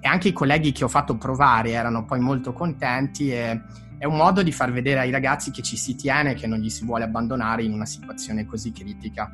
e 0.00 0.06
anche 0.06 0.28
i 0.28 0.32
colleghi 0.32 0.72
che 0.72 0.84
ho 0.84 0.88
fatto 0.88 1.16
provare 1.16 1.70
erano 1.70 2.04
poi 2.04 2.20
molto 2.20 2.52
contenti 2.52 3.32
e 3.32 3.58
è 3.96 4.04
un 4.04 4.16
modo 4.16 4.42
di 4.42 4.52
far 4.52 4.70
vedere 4.70 5.00
ai 5.00 5.10
ragazzi 5.10 5.50
che 5.50 5.62
ci 5.62 5.78
si 5.78 5.94
tiene, 5.94 6.34
che 6.34 6.46
non 6.46 6.58
gli 6.58 6.68
si 6.68 6.84
vuole 6.84 7.04
abbandonare 7.04 7.62
in 7.62 7.72
una 7.72 7.86
situazione 7.86 8.44
così 8.44 8.70
critica. 8.70 9.30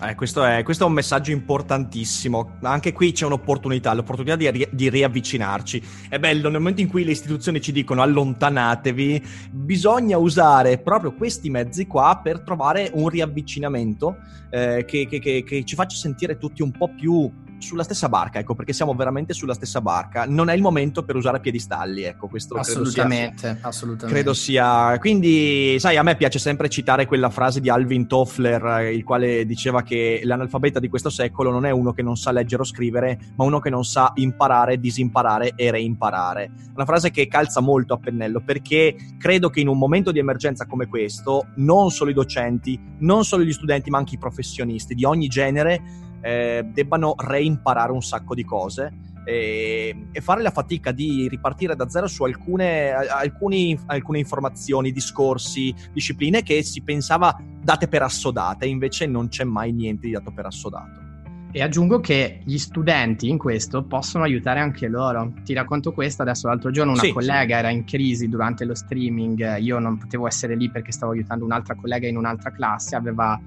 Eh, 0.00 0.14
questo, 0.14 0.44
è, 0.44 0.62
questo, 0.62 0.84
è, 0.84 0.86
un 0.86 0.92
messaggio 0.92 1.32
importantissimo. 1.32 2.58
Anche 2.62 2.92
qui 2.92 3.10
c'è 3.10 3.26
un'opportunità, 3.26 3.92
l'opportunità 3.94 4.36
di, 4.36 4.68
di, 4.70 4.88
riavvicinarci. 4.88 5.82
È 6.08 6.20
bello, 6.20 6.48
nel 6.48 6.60
momento 6.60 6.80
in 6.80 6.88
cui 6.88 7.02
le 7.02 7.10
istituzioni 7.10 7.60
ci 7.60 7.72
dicono 7.72 8.02
allontanatevi, 8.02 9.22
bisogna 9.50 10.16
usare 10.16 10.78
proprio 10.78 11.14
questi 11.14 11.50
mezzi 11.50 11.88
qua 11.88 12.20
per 12.22 12.42
trovare 12.42 12.90
un 12.94 13.08
riavvicinamento 13.08 14.18
eh, 14.50 14.84
che, 14.86 15.08
che, 15.08 15.18
che, 15.18 15.42
che 15.42 15.64
ci 15.64 15.74
faccia 15.74 15.96
sentire 15.96 16.38
tutti 16.38 16.62
un 16.62 16.70
po' 16.70 16.94
più 16.94 17.28
sulla 17.58 17.82
stessa 17.82 18.08
barca, 18.08 18.38
ecco, 18.38 18.54
perché 18.54 18.72
siamo 18.72 18.94
veramente 18.94 19.32
sulla 19.32 19.54
stessa 19.54 19.80
barca. 19.80 20.24
Non 20.26 20.48
è 20.48 20.54
il 20.54 20.62
momento 20.62 21.04
per 21.04 21.16
usare 21.16 21.40
piedistalli, 21.40 22.02
ecco, 22.02 22.28
questo 22.28 22.54
assolutamente, 22.54 23.40
credo 23.40 23.56
sia, 23.56 23.68
assolutamente. 23.68 24.14
Credo 24.14 24.34
sia. 24.34 24.98
Quindi, 24.98 25.76
sai, 25.78 25.96
a 25.96 26.02
me 26.02 26.16
piace 26.16 26.38
sempre 26.38 26.68
citare 26.68 27.06
quella 27.06 27.30
frase 27.30 27.60
di 27.60 27.68
Alvin 27.68 28.06
Toffler, 28.06 28.92
il 28.92 29.04
quale 29.04 29.44
diceva 29.44 29.82
che 29.82 30.20
l'analfabeta 30.22 30.78
di 30.80 30.88
questo 30.88 31.10
secolo 31.10 31.50
non 31.50 31.66
è 31.66 31.70
uno 31.70 31.92
che 31.92 32.02
non 32.02 32.16
sa 32.16 32.32
leggere 32.32 32.62
o 32.62 32.64
scrivere, 32.64 33.18
ma 33.36 33.44
uno 33.44 33.60
che 33.60 33.70
non 33.70 33.84
sa 33.84 34.12
imparare, 34.14 34.78
disimparare 34.78 35.52
e 35.54 35.70
reimparare. 35.70 36.50
Una 36.74 36.84
frase 36.84 37.10
che 37.10 37.26
calza 37.26 37.60
molto 37.60 37.94
a 37.94 37.98
pennello, 37.98 38.40
perché 38.40 38.94
credo 39.18 39.50
che 39.50 39.60
in 39.60 39.68
un 39.68 39.78
momento 39.78 40.12
di 40.12 40.18
emergenza 40.18 40.66
come 40.66 40.86
questo, 40.86 41.48
non 41.56 41.90
solo 41.90 42.10
i 42.10 42.14
docenti, 42.14 42.78
non 43.00 43.24
solo 43.24 43.42
gli 43.42 43.52
studenti, 43.52 43.90
ma 43.90 43.98
anche 43.98 44.14
i 44.14 44.18
professionisti 44.18 44.94
di 44.94 45.04
ogni 45.04 45.28
genere 45.28 46.06
eh, 46.20 46.66
debbano 46.72 47.14
reimparare 47.16 47.92
un 47.92 48.02
sacco 48.02 48.34
di 48.34 48.44
cose 48.44 48.92
e, 49.28 50.06
e, 50.10 50.20
fare 50.22 50.40
la 50.40 50.50
fatica 50.50 50.90
di 50.90 51.28
ripartire 51.28 51.76
da 51.76 51.86
zero 51.90 52.06
su 52.06 52.24
alcune, 52.24 52.92
alcuni, 52.92 53.78
alcune 53.86 54.18
informazioni, 54.18 54.90
discorsi, 54.90 55.74
discipline 55.92 56.42
che 56.42 56.62
si 56.62 56.80
pensava 56.80 57.36
date 57.62 57.88
per 57.88 58.02
assodate, 58.02 58.66
invece 58.66 59.06
non 59.06 59.28
c'è 59.28 59.44
mai 59.44 59.72
niente 59.72 60.06
di 60.06 60.12
dato 60.14 60.30
per 60.30 60.46
assodato. 60.46 61.06
E 61.50 61.62
aggiungo 61.62 62.00
che 62.00 62.40
gli 62.44 62.56
studenti 62.56 63.28
in 63.28 63.36
questo 63.36 63.82
possono 63.82 64.24
aiutare 64.24 64.60
anche 64.60 64.86
loro. 64.86 65.32
Ti 65.44 65.52
racconto 65.52 65.92
questo, 65.92 66.22
adesso 66.22 66.46
l'altro 66.46 66.70
giorno 66.70 66.92
una 66.92 67.00
sì, 67.00 67.12
collega 67.12 67.54
sì. 67.54 67.60
era 67.60 67.70
in 67.70 67.84
crisi 67.84 68.28
durante 68.28 68.64
lo 68.64 68.74
streaming, 68.74 69.58
io 69.58 69.78
non 69.78 69.98
potevo 69.98 70.26
essere 70.26 70.56
lì 70.56 70.70
perché 70.70 70.92
stavo 70.92 71.12
aiutando 71.12 71.44
un'altra 71.44 71.74
collega 71.74 72.06
in 72.06 72.16
un'altra 72.16 72.50
classe, 72.50 72.96
aveva 72.96 73.38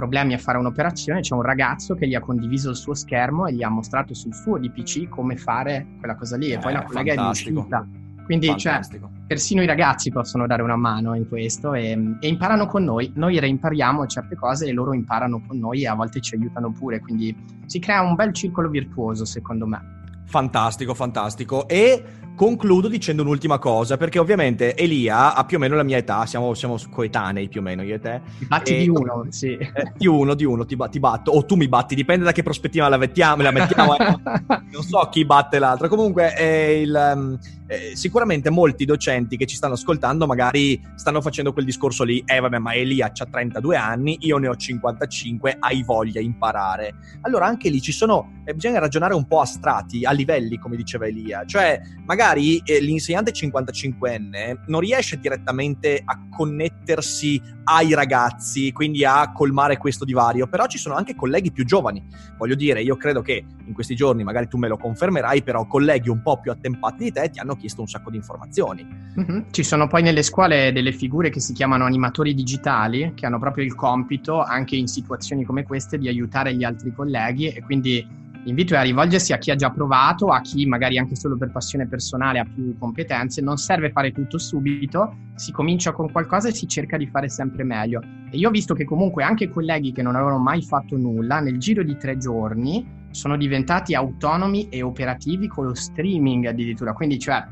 problemi 0.00 0.32
a 0.32 0.38
fare 0.38 0.56
un'operazione, 0.56 1.20
c'è 1.20 1.34
un 1.34 1.42
ragazzo 1.42 1.94
che 1.94 2.08
gli 2.08 2.14
ha 2.14 2.20
condiviso 2.20 2.70
il 2.70 2.76
suo 2.76 2.94
schermo 2.94 3.46
e 3.46 3.52
gli 3.52 3.62
ha 3.62 3.68
mostrato 3.68 4.14
sul 4.14 4.34
suo 4.34 4.58
DPC 4.58 5.10
come 5.10 5.36
fare 5.36 5.86
quella 5.98 6.16
cosa 6.16 6.38
lì 6.38 6.50
e 6.50 6.58
poi 6.58 6.72
la 6.72 6.82
eh, 6.82 6.86
collega 6.86 7.14
fantastico. 7.14 7.48
è 7.48 7.52
riuscita. 7.52 7.86
Quindi 8.24 8.56
cioè, 8.56 8.80
persino 9.26 9.60
i 9.60 9.66
ragazzi 9.66 10.10
possono 10.10 10.46
dare 10.46 10.62
una 10.62 10.76
mano 10.76 11.14
in 11.14 11.28
questo 11.28 11.74
e, 11.74 12.16
e, 12.20 12.28
imparano 12.28 12.66
con 12.66 12.84
noi, 12.84 13.12
noi 13.16 13.38
reimpariamo 13.38 14.06
certe 14.06 14.36
cose 14.36 14.66
e 14.66 14.72
loro 14.72 14.94
imparano 14.94 15.42
con 15.46 15.58
noi 15.58 15.82
e 15.82 15.88
a 15.88 15.94
volte 15.94 16.20
ci 16.20 16.36
aiutano 16.36 16.72
pure, 16.72 17.00
quindi 17.00 17.36
si 17.66 17.78
crea 17.78 18.00
un 18.00 18.14
bel 18.14 18.32
circolo 18.32 18.70
virtuoso 18.70 19.26
secondo 19.26 19.66
me. 19.66 19.98
Fantastico, 20.30 20.94
fantastico. 20.94 21.66
E 21.66 22.04
concludo 22.36 22.86
dicendo 22.86 23.22
un'ultima 23.22 23.58
cosa, 23.58 23.96
perché 23.96 24.20
ovviamente 24.20 24.76
Elia 24.76 25.34
ha 25.34 25.44
più 25.44 25.56
o 25.56 25.60
meno 25.60 25.74
la 25.74 25.82
mia 25.82 25.96
età, 25.96 26.24
siamo, 26.24 26.54
siamo 26.54 26.78
coetanei 26.88 27.48
più 27.48 27.60
o 27.60 27.62
meno 27.64 27.82
io 27.82 27.96
e 27.96 27.98
te. 27.98 28.22
Ti 28.38 28.46
batti 28.46 28.76
e, 28.76 28.78
di 28.78 28.88
uno, 28.88 29.26
sì. 29.28 29.54
Eh, 29.54 29.92
di 29.96 30.06
uno, 30.06 30.34
di 30.34 30.44
uno, 30.44 30.64
ti, 30.64 30.76
ti, 30.88 31.00
batto, 31.00 31.32
o 31.32 31.44
tu 31.44 31.56
mi 31.56 31.68
batti, 31.68 31.96
dipende 31.96 32.24
da 32.24 32.32
che 32.32 32.44
prospettiva 32.44 32.88
la 32.88 32.96
mettiamo, 32.96 33.42
la 33.42 33.50
mettiamo 33.50 33.96
eh. 33.98 34.16
non 34.72 34.82
so 34.82 35.06
chi 35.10 35.26
batte 35.26 35.58
l'altro. 35.58 35.88
Comunque 35.88 36.34
eh, 36.36 36.80
il, 36.80 37.12
um, 37.14 37.38
eh, 37.66 37.94
sicuramente 37.94 38.50
molti 38.50 38.84
docenti 38.84 39.36
che 39.36 39.46
ci 39.46 39.54
stanno 39.54 39.74
ascoltando 39.74 40.26
magari 40.26 40.82
stanno 40.96 41.20
facendo 41.20 41.52
quel 41.52 41.64
discorso 41.64 42.02
lì, 42.04 42.20
eh 42.26 42.40
vabbè 42.40 42.58
ma 42.58 42.74
Elia 42.74 43.12
ha 43.14 43.26
32 43.26 43.76
anni, 43.76 44.16
io 44.22 44.38
ne 44.38 44.48
ho 44.48 44.56
55, 44.56 45.56
hai 45.60 45.82
voglia 45.84 46.20
imparare. 46.20 46.94
Allora 47.20 47.46
anche 47.46 47.68
lì 47.68 47.80
ci 47.80 47.92
sono, 47.92 48.40
eh, 48.44 48.54
bisogna 48.54 48.80
ragionare 48.80 49.14
un 49.14 49.26
po' 49.26 49.40
a 49.40 49.44
strati, 49.44 50.04
a 50.04 50.10
livelli 50.20 50.58
come 50.58 50.76
diceva 50.76 51.06
Elia, 51.06 51.44
cioè 51.44 51.80
magari 52.06 52.58
eh, 52.64 52.80
l'insegnante 52.80 53.32
55enne 53.32 54.60
non 54.66 54.80
riesce 54.80 55.18
direttamente 55.18 56.00
a 56.04 56.18
connettersi 56.30 57.40
ai 57.64 57.94
ragazzi, 57.94 58.72
quindi 58.72 59.04
a 59.04 59.32
colmare 59.32 59.76
questo 59.76 60.04
divario, 60.04 60.48
però 60.48 60.66
ci 60.66 60.78
sono 60.78 60.94
anche 60.94 61.14
colleghi 61.14 61.52
più 61.52 61.64
giovani, 61.64 62.04
voglio 62.36 62.54
dire, 62.54 62.82
io 62.82 62.96
credo 62.96 63.22
che 63.22 63.44
in 63.64 63.72
questi 63.72 63.94
giorni, 63.94 64.24
magari 64.24 64.48
tu 64.48 64.56
me 64.56 64.68
lo 64.68 64.76
confermerai, 64.76 65.42
però 65.42 65.66
colleghi 65.66 66.08
un 66.08 66.20
po' 66.22 66.40
più 66.40 66.50
attempati 66.50 67.04
di 67.04 67.12
te 67.12 67.30
ti 67.30 67.38
hanno 67.38 67.56
chiesto 67.56 67.80
un 67.80 67.86
sacco 67.86 68.10
di 68.10 68.16
informazioni. 68.16 68.84
Mm-hmm. 68.84 69.42
Ci 69.50 69.62
sono 69.62 69.86
poi 69.86 70.02
nelle 70.02 70.22
scuole 70.22 70.72
delle 70.72 70.92
figure 70.92 71.30
che 71.30 71.40
si 71.40 71.52
chiamano 71.52 71.84
animatori 71.84 72.34
digitali, 72.34 73.12
che 73.14 73.26
hanno 73.26 73.38
proprio 73.38 73.64
il 73.64 73.74
compito, 73.74 74.42
anche 74.42 74.76
in 74.76 74.88
situazioni 74.88 75.44
come 75.44 75.62
queste, 75.62 75.98
di 75.98 76.08
aiutare 76.08 76.54
gli 76.54 76.64
altri 76.64 76.92
colleghi 76.92 77.48
e 77.48 77.62
quindi 77.62 78.04
L'invito 78.50 78.74
è 78.74 78.78
a 78.78 78.82
rivolgersi 78.82 79.32
a 79.32 79.38
chi 79.38 79.52
ha 79.52 79.54
già 79.54 79.70
provato, 79.70 80.26
a 80.26 80.40
chi 80.40 80.66
magari 80.66 80.98
anche 80.98 81.14
solo 81.14 81.36
per 81.36 81.52
passione 81.52 81.86
personale 81.86 82.40
ha 82.40 82.44
più 82.44 82.76
competenze. 82.76 83.40
Non 83.40 83.56
serve 83.58 83.92
fare 83.92 84.10
tutto 84.10 84.38
subito, 84.38 85.14
si 85.36 85.52
comincia 85.52 85.92
con 85.92 86.10
qualcosa 86.10 86.48
e 86.48 86.52
si 86.52 86.66
cerca 86.66 86.96
di 86.96 87.06
fare 87.06 87.28
sempre 87.28 87.62
meglio. 87.62 88.00
E 88.28 88.36
io 88.36 88.48
ho 88.48 88.50
visto 88.50 88.74
che 88.74 88.84
comunque 88.84 89.22
anche 89.22 89.48
colleghi 89.48 89.92
che 89.92 90.02
non 90.02 90.16
avevano 90.16 90.38
mai 90.38 90.62
fatto 90.62 90.96
nulla, 90.96 91.38
nel 91.38 91.58
giro 91.58 91.84
di 91.84 91.96
tre 91.96 92.16
giorni 92.16 92.84
sono 93.12 93.36
diventati 93.36 93.94
autonomi 93.94 94.68
e 94.68 94.82
operativi 94.82 95.46
con 95.46 95.66
lo 95.66 95.74
streaming 95.76 96.46
addirittura. 96.46 96.92
Quindi, 96.92 97.20
cioè, 97.20 97.46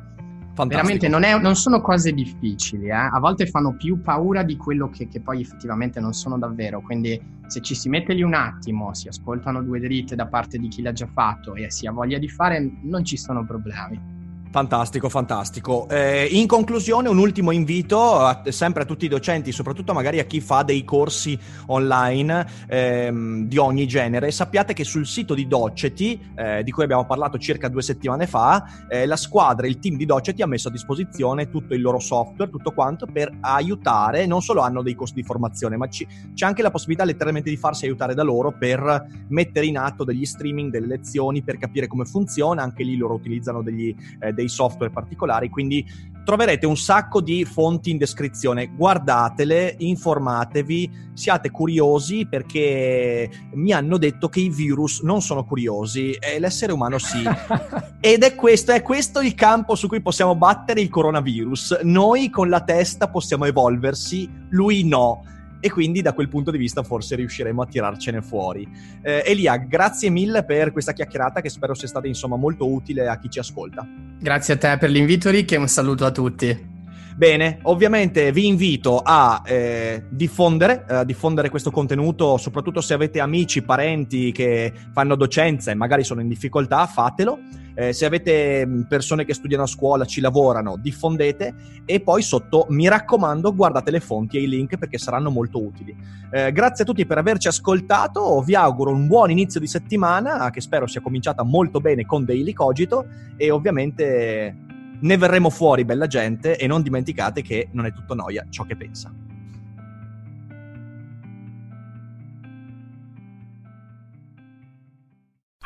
Fantastico. 0.59 0.99
veramente 0.99 1.09
non, 1.09 1.23
è, 1.23 1.41
non, 1.41 1.55
sono 1.55 1.81
cose 1.81 2.13
difficili. 2.13 2.87
Eh? 2.87 2.93
A 2.93 3.19
volte 3.21 3.47
fanno 3.47 3.77
più 3.77 4.03
paura 4.03 4.43
di 4.43 4.57
quello 4.57 4.91
che, 4.91 5.07
che, 5.07 5.21
poi 5.21 5.41
effettivamente 5.41 6.01
non 6.01 6.13
sono 6.13 6.37
davvero. 6.37 6.81
Quindi, 6.81 7.21
se 7.47 7.61
ci 7.61 7.77
si 7.77 7.89
mette 7.89 8.13
lì 8.13 8.23
un 8.23 8.35
attimo, 8.35 8.93
si 8.93 9.07
ascoltano 9.07 9.63
due 9.63 9.79
dritte 9.79 10.17
da 10.17 10.27
parte 10.27 10.59
di 10.59 10.69
chi 10.69 10.83
l'ha 10.83 10.93
già 10.93 11.07
fatto 11.07 11.55
e 11.55 11.71
si 11.71 11.87
ha 11.87 11.93
voglia 11.93 12.19
di 12.19 12.29
fare, 12.29 12.61
non 12.83 13.05
ci 13.05 13.17
sono 13.17 13.45
problemi. 13.45 14.18
Fantastico, 14.51 15.11
fantastico. 15.11 15.87
Eh, 15.91 16.27
in 16.31 16.47
conclusione, 16.47 17.11
un 17.11 17.19
ultimo 17.19 17.51
invito 17.51 18.15
a, 18.15 18.43
sempre 18.49 18.85
a 18.85 18.87
tutti 18.87 19.05
i 19.05 19.09
docenti, 19.09 19.53
soprattutto 19.53 19.93
magari 19.93 20.21
a 20.21 20.25
chi 20.25 20.41
fa 20.41 20.63
dei 20.63 20.85
corsi 20.85 21.39
online 21.67 22.47
ehm, 22.67 23.45
di 23.45 23.59
ogni 23.59 23.87
genere. 23.87 24.31
Sappiate 24.31 24.73
che 24.73 24.85
sul 24.85 25.07
sito 25.07 25.35
di 25.35 25.47
Doceti, 25.47 26.19
eh, 26.35 26.63
di 26.63 26.71
cui 26.71 26.83
abbiamo 26.83 27.05
parlato 27.05 27.37
circa 27.37 27.69
due 27.69 27.83
settimane 27.83 28.27
fa, 28.27 28.87
eh, 28.89 29.05
la 29.05 29.17
squadra, 29.17 29.67
il 29.67 29.79
team 29.79 29.99
di 29.99 30.07
Doceti 30.07 30.41
ha 30.41 30.47
messo 30.47 30.69
a 30.69 30.71
disposizione 30.71 31.51
tutto 31.51 31.75
il 31.75 31.83
loro 31.83 31.99
software, 31.99 32.51
tutto 32.51 32.73
quanto 32.73 33.07
per 33.07 33.31
aiutare. 33.41 34.25
Non 34.25 34.41
solo 34.41 34.63
hanno 34.63 34.81
dei 34.81 34.95
costi 34.95 35.21
di 35.21 35.27
formazione, 35.27 35.77
ma 35.77 35.89
ci, 35.89 36.07
c'è 36.33 36.47
anche 36.47 36.63
la 36.63 36.71
possibilità 36.71 37.05
letteralmente 37.05 37.51
di 37.51 37.57
farsi 37.59 37.85
aiutare 37.85 38.15
da 38.15 38.23
loro 38.23 38.57
per 38.59 39.07
mettere 39.29 39.67
in 39.67 39.77
atto 39.77 40.05
degli 40.05 40.25
streaming, 40.25 40.71
delle 40.71 40.87
lezioni, 40.87 41.43
per 41.43 41.59
capire 41.59 41.87
come 41.87 42.07
funziona. 42.07 42.63
Anche 42.63 42.83
lì 42.83 42.97
loro 42.97 43.13
utilizzano 43.13 43.63
degli 43.63 43.95
eh, 44.21 44.33
dei 44.49 44.57
software 44.57 44.91
particolari, 44.91 45.51
quindi 45.51 45.85
troverete 46.25 46.67
un 46.67 46.77
sacco 46.77 47.23
di 47.23 47.45
fonti 47.45 47.91
in 47.91 47.97
descrizione. 47.97 48.67
Guardatele, 48.75 49.77
informatevi, 49.79 50.91
siate 51.15 51.51
curiosi 51.51 52.27
perché 52.29 53.31
mi 53.55 53.73
hanno 53.73 53.97
detto 53.97 54.29
che 54.29 54.41
i 54.41 54.51
virus 54.51 55.01
non 55.01 55.23
sono 55.23 55.45
curiosi 55.45 56.13
e 56.13 56.39
l'essere 56.39 56.73
umano 56.73 56.99
sì. 56.99 57.23
Ed 58.01 58.25
è 58.25 58.35
questo, 58.35 58.73
è 58.73 58.83
questo 58.83 59.21
il 59.21 59.35
campo 59.35 59.75
su 59.75 59.89
cui 59.89 60.03
possiamo 60.03 60.35
battere 60.35 60.83
il 60.83 60.91
coronavirus. 60.91 61.81
Noi 61.85 62.29
con 62.29 62.51
la 62.51 62.61
testa 62.61 63.09
possiamo 63.09 63.47
evolversi, 63.47 64.29
lui 64.51 64.85
no 64.85 65.23
e 65.61 65.71
quindi 65.71 66.03
da 66.03 66.13
quel 66.13 66.29
punto 66.29 66.51
di 66.51 66.59
vista 66.59 66.83
forse 66.83 67.17
riusciremo 67.17 67.63
a 67.63 67.67
tirarcene 67.67 68.23
fuori. 68.23 68.69
Eh, 69.03 69.23
Elia, 69.27 69.57
grazie 69.57 70.11
mille 70.11 70.45
per 70.45 70.73
questa 70.73 70.93
chiacchierata 70.93 71.41
che 71.41 71.49
spero 71.49 71.75
sia 71.75 71.89
stata 71.89 72.07
insomma 72.07 72.37
molto 72.37 72.71
utile 72.71 73.09
a 73.09 73.19
chi 73.19 73.29
ci 73.29 73.39
ascolta. 73.39 73.87
Grazie 74.21 74.55
a 74.55 74.57
te 74.57 74.77
per 74.79 74.91
l'invito 74.91 75.31
Rick 75.31 75.53
e 75.53 75.57
un 75.57 75.69
saluto 75.69 76.05
a 76.05 76.11
tutti. 76.11 76.77
Bene, 77.19 77.59
ovviamente 77.63 78.31
vi 78.31 78.47
invito 78.47 79.01
a 79.03 79.43
eh, 79.45 80.05
diffondere, 80.09 80.85
eh, 80.89 81.05
diffondere 81.05 81.49
questo 81.49 81.73
contenuto, 81.73 82.37
soprattutto 82.37 82.81
se 82.81 82.95
avete 82.95 83.19
amici, 83.19 83.63
parenti 83.63 84.31
che 84.31 84.73
fanno 84.93 85.17
docenza 85.17 85.73
e 85.73 85.75
magari 85.75 86.05
sono 86.05 86.21
in 86.21 86.29
difficoltà, 86.29 86.87
fatelo. 86.87 87.41
Eh, 87.75 87.93
se 87.93 88.07
avete 88.07 88.65
mm, 88.65 88.83
persone 88.83 89.25
che 89.25 89.35
studiano 89.35 89.65
a 89.65 89.67
scuola, 89.67 90.05
ci 90.05 90.21
lavorano, 90.21 90.77
diffondete 90.77 91.55
e 91.85 91.99
poi 91.99 92.23
sotto, 92.23 92.67
mi 92.69 92.87
raccomando, 92.87 93.53
guardate 93.53 93.91
le 93.91 93.99
fonti 93.99 94.37
e 94.37 94.43
i 94.43 94.49
link 94.49 94.79
perché 94.79 94.99
saranno 94.99 95.31
molto 95.31 95.61
utili. 95.61 95.97
Eh, 96.31 96.53
grazie 96.53 96.85
a 96.85 96.87
tutti 96.87 97.05
per 97.05 97.19
averci 97.19 97.49
ascoltato, 97.49 98.41
vi 98.43 98.55
auguro 98.55 98.93
un 98.93 99.09
buon 99.09 99.33
inizio 99.33 99.59
di 99.59 99.67
settimana 99.67 100.51
che 100.51 100.61
spero 100.61 100.87
sia 100.87 101.01
cominciata 101.01 101.43
molto 101.43 101.81
bene 101.81 102.07
con 102.07 102.25
Daily 102.25 102.53
Cogito 102.53 103.07
e 103.37 103.51
ovviamente 103.51 104.67
ne 105.01 105.17
verremo 105.17 105.51
fuori, 105.51 105.85
bella 105.85 106.07
gente, 106.07 106.57
e 106.57 106.67
non 106.67 106.83
dimenticate 106.83 107.43
che 107.43 107.69
non 107.73 107.87
è 107.87 107.93
tutto 107.93 108.15
noia 108.15 108.47
ciò 108.51 108.65
che 108.65 108.77
pensa. 108.77 109.13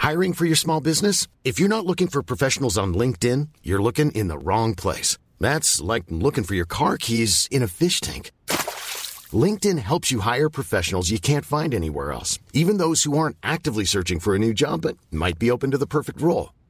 Hiring 0.03 0.35
for 0.35 0.47
your 0.47 0.57
small 0.57 0.81
business? 0.81 1.29
If 1.45 1.61
you're 1.61 1.69
not 1.69 1.87
looking 1.87 2.09
for 2.09 2.23
professionals 2.23 2.77
on 2.77 2.93
LinkedIn, 2.93 3.49
you're 3.63 3.81
looking 3.81 4.11
in 4.11 4.27
the 4.27 4.37
wrong 4.37 4.75
place. 4.75 5.17
That's 5.39 5.81
like 5.81 6.05
looking 6.09 6.43
for 6.43 6.57
your 6.57 6.67
car 6.67 6.99
keys 6.99 7.47
in 7.53 7.63
a 7.63 7.69
fish 7.69 8.01
tank. 8.01 8.33
LinkedIn 9.33 9.79
helps 9.79 10.11
you 10.11 10.21
hire 10.21 10.51
professionals 10.51 11.11
you 11.11 11.21
can't 11.21 11.45
find 11.45 11.73
anywhere 11.73 12.11
else, 12.11 12.41
even 12.53 12.79
those 12.79 13.05
who 13.05 13.17
aren't 13.17 13.37
actively 13.43 13.85
searching 13.85 14.19
for 14.19 14.35
a 14.35 14.39
new 14.39 14.53
job 14.53 14.83
but 14.83 14.97
might 15.13 15.39
be 15.39 15.51
open 15.51 15.71
to 15.71 15.79
the 15.79 15.87
perfect 15.87 16.21
role. 16.21 16.53